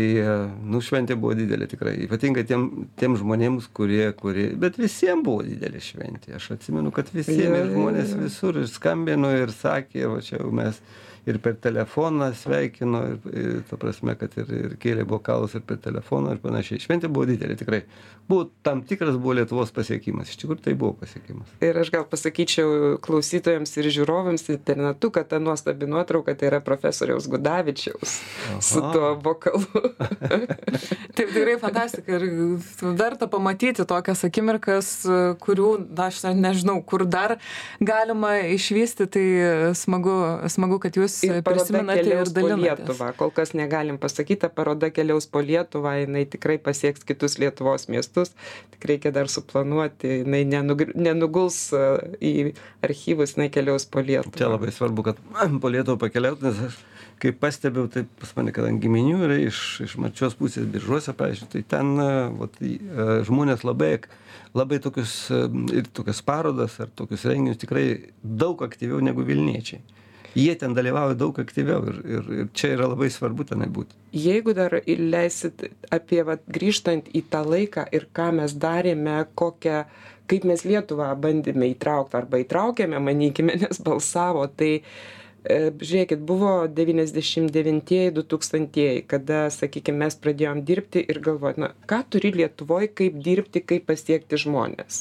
nu 0.71 0.81
šventė 0.83 1.17
buvo 1.19 1.35
didelė 1.37 1.67
tikrai. 1.71 1.95
Ypatingai 2.05 2.43
tiem 2.47 2.67
tiem 2.99 3.17
žmonėms 3.19 3.69
kurie 3.75 4.11
kurie 4.17 4.51
bet 4.61 4.79
visiem 4.81 5.23
buvo 5.25 5.45
didelė 5.47 5.81
šventė. 5.83 6.35
Aš 6.37 6.51
atsimenu 6.57 6.93
kad 6.95 7.09
visiem 7.15 7.55
ir 7.57 7.71
žmonės 7.73 8.15
visur 8.19 8.61
ir 8.61 8.69
skambino 8.71 9.31
ir 9.35 9.53
sakė 9.55 10.09
va 10.13 10.21
čia 10.25 10.37
jau 10.39 10.51
mes 10.55 10.81
ir 11.29 11.37
per 11.43 11.57
telefoną 11.61 12.31
sveikino 12.37 13.01
ir, 13.11 13.19
ir 13.31 13.61
ta 13.69 13.77
prasme, 13.81 14.15
kad 14.19 14.33
ir, 14.41 14.49
ir 14.57 14.77
kėlė 14.81 15.05
bokalus 15.07 15.55
ir 15.57 15.65
per 15.67 15.77
telefoną 15.83 16.35
ir 16.35 16.41
panašiai. 16.43 16.81
Šventė 16.81 17.11
buvo 17.11 17.27
didelė, 17.29 17.57
tikrai. 17.59 17.83
Buvo 18.29 18.47
tam 18.63 18.81
tikras 18.87 19.17
buvo 19.19 19.35
Lietuvos 19.35 19.73
pasiekimas. 19.75 20.31
Iš 20.31 20.39
tikrųjų 20.41 20.63
tai 20.65 20.73
buvo 20.77 20.93
pasiekimas. 21.01 21.49
Ir 21.63 21.77
aš 21.81 21.91
gal 21.93 22.05
pasakyčiau 22.09 22.97
klausytojams 23.03 23.73
ir 23.77 23.89
žiūrovams 23.97 24.47
internetu, 24.53 25.11
kad 25.13 25.29
ta 25.31 25.39
nuostabi 25.41 25.89
nuotrauka 25.89 26.35
tai 26.37 26.49
yra 26.51 26.61
profesoriaus 26.63 27.27
Gudavičiaus 27.31 28.17
Aha. 28.21 28.61
su 28.65 28.83
tuo 28.93 29.13
bokalu. 29.21 29.61
Taip, 31.17 31.27
tikrai 31.27 31.57
fantastika 31.61 32.17
ir 32.17 32.27
verta 32.97 33.27
pamatyti 33.31 33.85
tokias 33.89 34.23
akimirkas, 34.27 34.93
kurių, 35.43 35.69
na, 35.91 36.07
aš 36.07 36.23
nežinau, 36.37 36.79
kur 36.87 37.03
dar 37.09 37.37
galima 37.83 38.37
išvysti, 38.55 39.09
tai 39.11 39.25
smagu, 39.77 40.15
smagu 40.51 40.79
kad 40.81 40.97
jūs 40.97 41.10
jūs 41.25 41.41
prisimenate 41.45 42.05
ir 42.07 42.31
dalinatės. 42.33 43.01
Kol 43.19 43.31
kas 43.35 43.53
negalim 43.57 43.99
pasakyti, 44.01 44.49
paroda 44.55 44.91
keliaus 44.93 45.27
po 45.31 45.43
Lietuvą, 45.45 45.95
jinai 46.03 46.25
tikrai 46.29 46.57
pasieks 46.61 47.05
kitus 47.07 47.37
Lietuvos 47.41 47.87
miestus, 47.91 48.33
tik 48.75 48.87
reikia 48.91 49.13
dar 49.15 49.31
suplanuoti, 49.31 50.21
jinai 50.21 50.43
nenuguls 50.47 51.59
e, 51.75 51.83
į 52.17 52.33
archyvus, 52.85 53.35
jinai 53.37 53.49
keliaus 53.53 53.87
po 53.91 54.03
Lietuvą. 54.05 54.37
Čia 54.39 54.51
labai 54.51 54.73
svarbu, 54.75 55.07
kad 55.11 55.21
po 55.63 55.73
Lietuvą 55.73 55.99
pakeliautų, 56.05 56.47
nes 56.49 56.63
aš 56.69 56.79
kaip 57.21 57.37
pastebėjau, 57.41 57.89
tai 57.93 58.05
pas 58.17 58.31
mane, 58.37 58.53
kadangi 58.55 58.81
giminių 58.81 59.19
yra 59.27 59.37
iš, 59.43 59.61
iš 59.85 59.95
mačios 60.01 60.33
pusės 60.39 60.65
biržuose, 60.71 61.13
pavyzdžiui, 61.17 61.49
tai 61.53 61.63
ten 61.75 61.93
e, 62.01 62.11
vat, 62.39 62.61
e, 62.65 62.73
žmonės 63.27 63.65
labai, 63.67 63.93
labai 64.57 64.81
tokius 64.83 65.15
ir 65.71 65.89
tokias 65.93 66.23
parodas 66.25 66.79
ar 66.81 66.89
tokius 66.97 67.27
renginius 67.29 67.61
tikrai 67.61 67.85
daug 68.21 68.61
aktyviau 68.65 68.99
negu 69.03 69.23
Vilniečiai 69.27 69.83
jie 70.35 70.55
ten 70.55 70.73
dalyvauja 70.75 71.15
daug 71.19 71.39
aktyviau 71.41 71.81
ir, 71.91 71.97
ir, 72.17 72.23
ir 72.39 72.45
čia 72.57 72.67
yra 72.75 72.85
labai 72.91 73.09
svarbu 73.11 73.43
tenai 73.51 73.69
būti. 73.71 73.91
Jeigu 74.15 74.51
dar 74.57 74.71
leisit 74.87 75.55
apie, 75.93 76.23
vat, 76.27 76.41
grįžtant 76.51 77.05
į 77.15 77.21
tą 77.31 77.41
laiką 77.47 77.83
ir 77.95 78.03
ką 78.15 78.27
mes 78.41 78.51
darėme, 78.59 79.17
kokią, 79.35 79.79
kaip 80.31 80.43
mes 80.47 80.61
Lietuvą 80.67 81.09
bandėme 81.19 81.65
įtraukti 81.73 82.17
arba 82.19 82.35
įtraukėme, 82.43 82.97
manykime, 83.03 83.53
nes 83.63 83.75
balsavo, 83.83 84.43
tai 84.47 84.71
e, 84.77 84.79
Žiūrėkit, 85.81 86.19
buvo 86.27 86.67
99-2000, 86.69 89.05
kada, 89.11 89.39
sakykime, 89.51 89.97
mes 90.05 90.15
pradėjom 90.21 90.57
dirbti 90.67 90.99
ir 91.07 91.17
galvoti, 91.23 91.59
na, 91.65 91.69
ką 91.89 91.99
turi 92.13 92.29
Lietuvoje, 92.37 92.87
kaip 93.01 93.13
dirbti, 93.25 93.59
kaip 93.65 93.83
pasiekti 93.89 94.35
žmonės 94.45 94.93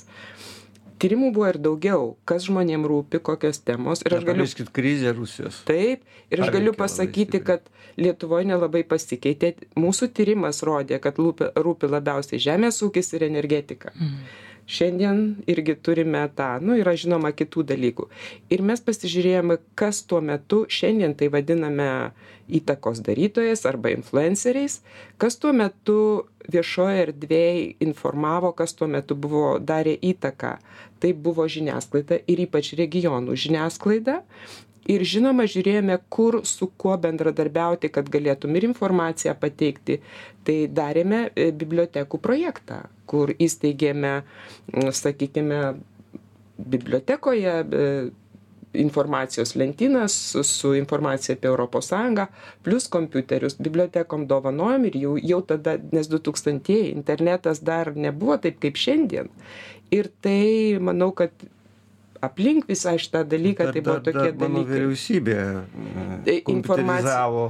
tyrimų 1.00 1.30
buvo 1.36 1.48
ir 1.50 1.58
daugiau 1.62 2.04
kas 2.28 2.46
žmonėm 2.48 2.84
rūpi 2.88 3.20
kokios 3.24 3.62
temos. 3.64 4.04
Ir 4.06 4.18
aš 4.18 4.26
galiu 4.28 4.46
krizė 4.76 5.14
rusijos. 5.16 5.62
Taip 5.68 6.04
ir 6.32 6.44
aš 6.44 6.52
galiu 6.54 6.74
pasakyti 6.76 7.42
kad 7.46 7.66
lietuvoj 8.00 8.46
nelabai 8.50 8.84
pasikeitė. 8.88 9.54
Mūsų 9.80 10.10
tyrimas 10.16 10.62
rodė 10.66 11.00
kad 11.02 11.18
rūpi 11.20 11.52
rūpi 11.56 11.90
labiausiai 11.90 12.42
žemės 12.42 12.80
ūkis 12.86 13.14
ir 13.16 13.26
energetika. 13.30 13.94
Mm. 13.96 14.22
Šiandien 14.70 15.20
irgi 15.50 15.74
turime 15.82 16.22
tą 16.38 16.50
nu 16.62 16.76
yra 16.78 16.94
žinoma 16.98 17.32
kitų 17.36 17.64
dalykų. 17.72 18.06
Ir 18.54 18.62
mes 18.66 18.82
pasižiūrėjome 18.86 19.58
kas 19.78 20.04
tuo 20.06 20.20
metu 20.24 20.62
šiandien 20.70 21.16
tai 21.18 21.30
vadiname 21.32 21.90
įtakos 22.50 23.02
darytojais 23.06 23.66
arba 23.70 23.92
influenceriais 23.94 24.80
kas 25.22 25.38
tuo 25.42 25.52
metu 25.56 25.98
viešojoj 26.50 27.02
erdvėj 27.06 27.60
informavo 27.86 28.52
kas 28.56 28.74
tuo 28.78 28.88
metu 28.90 29.18
buvo 29.18 29.58
darė 29.58 29.96
įtaką. 30.12 30.56
Tai 31.00 31.12
buvo 31.26 31.46
žiniasklaida 31.48 32.20
ir 32.28 32.44
ypač 32.46 32.74
regionų 32.78 33.36
žiniasklaida 33.38 34.20
ir 34.88 35.04
žinoma 35.04 35.44
žiūrėjome 35.50 35.98
kur 36.12 36.40
su 36.48 36.70
kuo 36.80 36.96
bendradarbiauti 37.00 37.90
kad 37.92 38.08
galėtum 38.12 38.56
ir 38.56 38.68
informaciją 38.70 39.34
pateikti. 39.40 40.00
Tai 40.46 40.56
darėme 40.72 41.26
e, 41.34 41.50
bibliotekų 41.52 42.20
projektą 42.22 42.84
kur 43.10 43.32
įsteigėme 43.36 44.20
sakykime 44.94 45.60
bibliotekoje 46.60 47.54
e, 47.60 47.92
informacijos 48.72 49.56
lentynas 49.58 50.36
su 50.46 50.74
informacija 50.78 51.34
apie 51.34 51.48
europos 51.50 51.88
sąjungą 51.90 52.26
plius 52.62 52.88
kompiuterius. 52.88 53.56
Bibliotekom 53.58 54.26
dovanojom 54.30 54.84
ir 54.86 54.96
jau 54.96 55.16
jau 55.32 55.40
tada 55.42 55.76
nes 55.92 56.08
du 56.08 56.18
tūkstantieji 56.22 56.92
internetas 56.94 57.64
dar 57.66 57.92
nebuvo 57.96 58.38
taip 58.38 58.60
kaip 58.62 58.78
šiandien. 58.78 59.30
Ir 59.90 60.10
tai 60.22 60.78
manau 60.78 61.10
kad 61.10 61.34
aplink 62.24 62.68
visą 62.68 62.96
šitą 63.00 63.24
dalyką 63.28 63.72
tai 63.72 63.82
buvo 63.82 63.98
tokie 64.04 64.30
dalykai. 64.32 64.68
Vyriausybė 64.74 65.40
e, 66.26 66.38
kompiuterizavo 66.46 67.48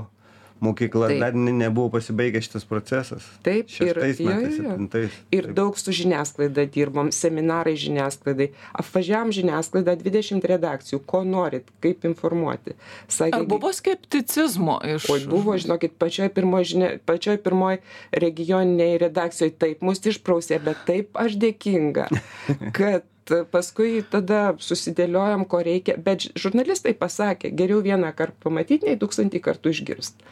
mokykla, 0.60 1.08
Taip. 1.08 1.20
dar 1.20 1.34
nebuvo 1.34 1.88
pasibaigęs 1.96 2.44
šitas 2.44 2.66
procesas. 2.68 3.24
Taip, 3.44 3.70
Šeštais 3.72 4.20
ir, 4.20 4.26
metais, 4.28 4.56
jo, 4.56 4.64
jo. 4.64 4.70
septintais. 4.70 5.16
ir 5.32 5.48
Taip. 5.48 5.54
daug 5.56 5.78
su 5.80 5.94
žiniasklaida 5.96 6.66
dirbom, 6.74 7.10
seminarai 7.14 7.74
žiniasklaidai. 7.80 8.50
Apvažiavam 8.82 9.32
žiniasklaidą 9.34 9.96
20 10.02 10.48
redakcijų, 10.52 11.00
ko 11.08 11.22
norit, 11.24 11.70
kaip 11.84 12.04
informuoti. 12.08 12.76
Sakė, 13.08 13.40
Ar 13.40 13.48
buvo 13.48 13.72
skepticizmo 13.76 14.80
iš... 14.96 15.08
Oi, 15.12 15.24
buvo, 15.30 15.56
žinokit, 15.60 15.96
pačioj 16.00 16.28
pirmoji, 16.36 16.72
žinia, 16.74 16.90
pačioj 17.08 17.40
pirmoji 17.44 17.80
regioniniai 18.12 19.00
redakcijoje 19.00 19.56
taip 19.60 19.84
mus 19.86 20.04
išprausė, 20.04 20.60
bet 20.64 20.84
taip 20.88 21.16
aš 21.20 21.40
dėkinga, 21.40 22.10
kad 22.76 23.08
paskui 23.52 24.02
tada 24.10 24.54
susidėliojom, 24.62 25.44
ko 25.50 25.60
reikia, 25.66 25.96
bet 26.00 26.28
žurnalistai 26.38 26.94
pasakė, 26.98 27.52
geriau 27.56 27.80
vieną 27.84 28.12
kartą 28.16 28.48
pamatyti, 28.48 28.88
nei 28.88 28.98
tūkstantį 29.00 29.42
kartų 29.44 29.74
išgirst. 29.74 30.24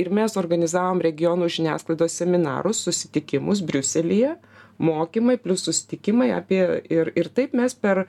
Ir 0.00 0.12
mes 0.14 0.36
organizavom 0.40 1.02
regionų 1.04 1.50
žiniasklaidos 1.52 2.18
seminarus, 2.20 2.82
susitikimus 2.86 3.64
Briuselyje, 3.66 4.36
mokymai 4.82 5.38
plus 5.40 5.66
susitikimai 5.68 6.30
apie 6.34 6.62
ir, 6.90 7.12
ir 7.16 7.28
taip 7.34 7.52
mes 7.56 7.74
per, 7.74 8.06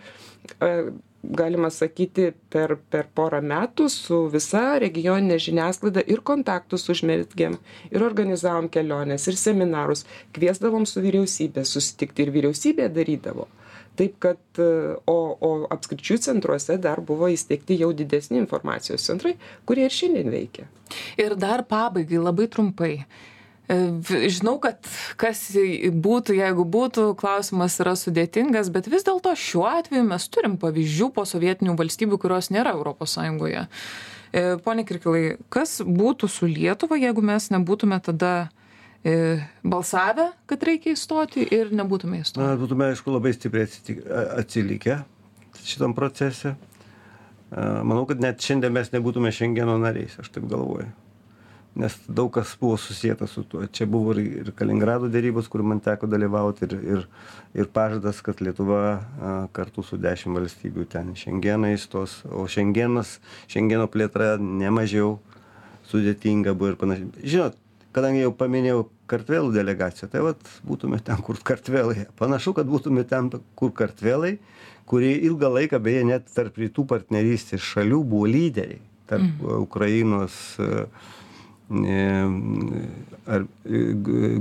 galima 1.23 1.69
sakyti, 1.71 2.31
per, 2.51 2.75
per 2.91 3.07
porą 3.15 3.39
metų 3.45 3.87
su 3.91 4.23
visa 4.33 4.79
regioninė 4.83 5.39
žiniasklaida 5.39 6.03
ir 6.11 6.23
kontaktus 6.25 6.89
užmerkėm, 6.91 7.57
ir 7.91 8.05
organizavom 8.05 8.69
keliones, 8.71 9.27
ir 9.27 9.39
seminarus, 9.39 10.05
kviesdavom 10.35 10.87
su 10.89 11.03
vyriausybė 11.03 11.65
susitikti 11.67 12.27
ir 12.27 12.33
vyriausybė 12.35 12.89
darydavo 12.93 13.47
taip 13.99 14.19
kad 14.23 14.61
e, 14.61 14.69
o 15.09 15.19
o 15.43 15.51
apskričių 15.73 16.19
centruose 16.23 16.77
dar 16.81 17.01
buvo 17.01 17.29
įsteigti 17.31 17.79
jau 17.81 17.91
didesni 17.93 18.39
informacijos 18.41 19.05
centrai 19.09 19.35
kurie 19.65 19.87
ir 19.87 19.93
šiandien 19.93 20.31
veikia 20.33 20.69
Ir 21.17 21.35
dar 21.39 21.63
pabaigai 21.63 22.21
labai 22.21 22.47
trumpai. 22.47 22.93
E, 23.71 23.77
Žinau, 24.33 24.57
kad 24.63 24.79
kas 25.19 25.45
būtų, 26.05 26.35
jeigu 26.37 26.65
būtų, 26.67 27.13
klausimas 27.19 27.79
yra 27.81 27.95
sudėtingas, 27.99 28.71
bet 28.73 28.89
vis 28.91 29.05
dėlto 29.07 29.33
šiuo 29.39 29.67
atveju 29.69 30.03
mes 30.07 30.27
turim 30.29 30.57
pavyzdžių 30.61 31.11
po 31.15 31.25
sovietinių 31.27 31.77
valstybių, 31.79 32.19
kurios 32.21 32.51
nėra 32.53 32.75
ES. 32.77 33.17
Pone 34.65 34.81
Kirkilai, 34.81 35.37
kas 35.53 35.77
būtų 35.85 36.25
su 36.25 36.49
Lietuva, 36.49 36.97
jeigu 36.97 37.21
mes 37.21 37.51
nebūtume 37.53 37.99
tada 38.01 38.33
e, 38.41 38.62
balsavę, 39.03 40.29
kad 40.47 40.63
reikia 40.63 40.93
įstoti 40.95 41.43
ir 41.51 41.73
nebūtume 41.75 42.21
įstoję? 42.23 42.45
Na, 42.45 42.59
būtume, 42.59 42.91
aišku, 42.93 43.11
labai 43.11 43.33
stipriai 43.35 43.67
atsilikę 44.39 45.01
šitam 45.63 45.95
procese. 45.97 46.55
Manau, 47.53 48.07
kad 48.09 48.21
net 48.23 48.41
šiandien 48.41 48.73
mes 48.73 48.89
nebūtume 48.93 49.31
Šengeno 49.33 49.75
nariais, 49.81 50.15
aš 50.19 50.31
taip 50.33 50.47
galvoju. 50.49 50.89
Nes 51.77 51.95
daug 52.05 52.29
kas 52.33 52.51
buvo 52.61 52.77
susijęta 52.77 53.25
su 53.29 53.41
tuo. 53.49 53.65
Čia 53.65 53.87
buvo 53.89 54.13
ir, 54.21 54.51
Kaliningrado 54.57 55.09
dėrybos, 55.09 55.47
kur 55.49 55.63
man 55.65 55.81
teko 55.81 56.05
dalyvauti, 56.09 56.67
ir, 56.67 56.75
ir, 56.95 57.07
ir 57.57 57.69
pažadas, 57.73 58.21
kad 58.25 58.41
Lietuva 58.45 59.47
kartu 59.57 59.85
su 59.85 59.97
dešimt 60.01 60.37
valstybių 60.37 60.85
ten 60.89 61.11
Šengeną 61.17 61.73
įstos. 61.73 62.19
O 62.29 62.45
Šengenas, 62.49 63.17
Šengeno 63.49 63.89
plėtra 63.89 64.35
nemažiau 64.37 65.17
sudėtinga 65.89 66.53
buvo 66.57 66.73
ir 66.73 66.79
panašiai. 66.81 67.25
Žinot, 67.25 67.57
kadangi 67.93 68.23
jau 68.23 68.33
paminėjau 68.35 68.83
kartvelų 69.11 69.53
delegaciją, 69.55 70.09
tai 70.11 70.23
vat 70.25 70.41
būtume 70.67 70.99
ten, 71.05 71.21
kur 71.25 71.39
kartvelai. 71.45 72.07
Panašu, 72.19 72.55
kad 72.57 72.69
būtume 72.69 73.05
ten, 73.07 73.29
kur 73.59 73.73
kartvelai, 73.75 74.37
kurie 74.89 75.13
ilgą 75.27 75.51
laiką, 75.57 75.81
beje, 75.83 76.05
net 76.09 76.31
tarp 76.33 76.57
rytų 76.61 76.87
partnerystės 76.89 77.63
šalių 77.73 78.01
buvo 78.13 78.29
lyderiai. 78.29 78.81
Tarp 79.09 79.25
mm. 79.25 79.61
Ukrainos, 79.65 80.39
e, 80.63 80.85
e, 81.83 82.01
ar 83.27 83.45
e, 83.45 83.83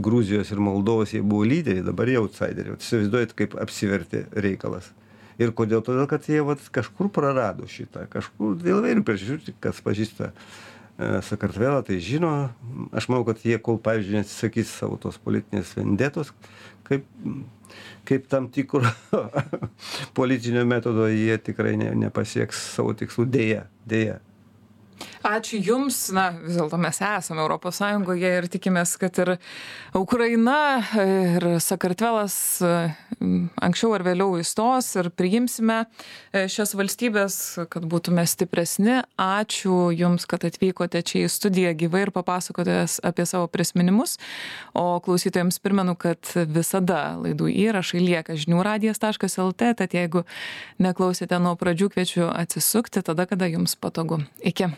Gruzijos 0.07 0.53
ir 0.55 0.63
Moldovos 0.63 1.13
jie 1.13 1.23
buvo 1.23 1.47
lyderiai, 1.49 1.85
dabar 1.87 2.11
jie 2.11 2.19
outsideriai. 2.23 2.79
Įsivaizduojat, 2.81 3.37
kaip 3.39 3.57
apsivertė 3.61 4.27
reikalas. 4.33 4.93
Ir 5.41 5.51
kodėl? 5.57 5.83
Todėl, 5.85 6.07
kad 6.11 6.29
jie 6.29 6.43
vat, 6.47 6.63
kažkur 6.73 7.09
prarado 7.13 7.67
šitą, 7.69 8.05
kažkur 8.13 8.55
dėl 8.61 8.83
vairių 8.85 9.03
priežasčių, 9.07 9.57
kas 9.65 9.81
pažįsta 9.83 10.31
e, 10.31 10.72
Sakartvelą, 10.99 11.81
tai 11.87 11.97
žino, 12.05 12.31
aš 12.95 13.09
manau, 13.11 13.25
kad 13.27 13.41
jie, 13.43 13.57
kol, 13.65 13.79
pavyzdžiui, 13.83 14.19
neatsisakys 14.21 14.75
savo 14.77 14.99
tos 15.01 15.17
politinės 15.25 15.73
vendetos, 15.79 16.31
kaip, 16.87 17.07
kaip 18.09 18.29
tam 18.31 18.51
tikro 18.53 18.85
politinio 20.19 20.67
metodo, 20.69 21.09
jie 21.09 21.39
tikrai 21.43 21.79
ne, 21.81 21.89
nepasieks 22.05 22.61
savo 22.77 22.93
tikslų 22.99 23.27
dėja, 23.33 23.65
dėja. 23.89 24.21
Ačiū 25.23 25.61
Jums, 25.63 25.97
na 26.11 26.33
vis 26.35 26.57
dėlto 26.59 26.79
mes 26.83 26.99
esame 26.99 27.45
ES 27.47 27.81
ir 28.27 28.47
tikimės, 28.51 28.97
kad 28.99 29.19
ir 29.23 29.31
Ukraina 29.95 30.83
ir 30.99 31.47
Sakartvelas 31.63 32.35
e, 32.59 32.73
anksčiau 33.63 33.95
ar 33.95 34.03
vėliau 34.03 34.41
įstos 34.43 34.89
ir 34.99 35.13
priimsime 35.15 35.85
e, 36.33 36.49
šias 36.51 36.75
valstybės, 36.75 37.39
kad 37.71 37.87
būtume 37.87 38.27
stipresni. 38.27 38.99
Ačiū 39.15 39.93
Jums, 39.95 40.27
kad 40.27 40.43
atvykote 40.49 41.05
čia 41.07 41.23
į 41.29 41.31
studiją 41.31 41.75
gyvai 41.79 42.09
ir 42.09 42.15
papasakote 42.15 42.83
apie 43.07 43.27
savo 43.29 43.47
prisiminimus. 43.47 44.19
O 44.75 44.99
klausytojams 45.05 45.63
primenu, 45.63 45.95
kad 45.95 46.35
visada 46.51 47.13
laidų 47.23 47.47
įrašai 47.69 48.03
lieka 48.03 48.35
žiniųradijas.lt, 48.43 49.75
tad 49.79 49.95
jeigu 49.95 50.27
neklausėte 50.83 51.39
nuo 51.39 51.55
pradžių, 51.61 51.93
kviečiu 51.95 52.27
atsisukti 52.33 53.07
tada, 53.07 53.31
kada 53.31 53.47
Jums 53.55 53.79
patogu. 53.79 54.25
Iki. 54.43 54.73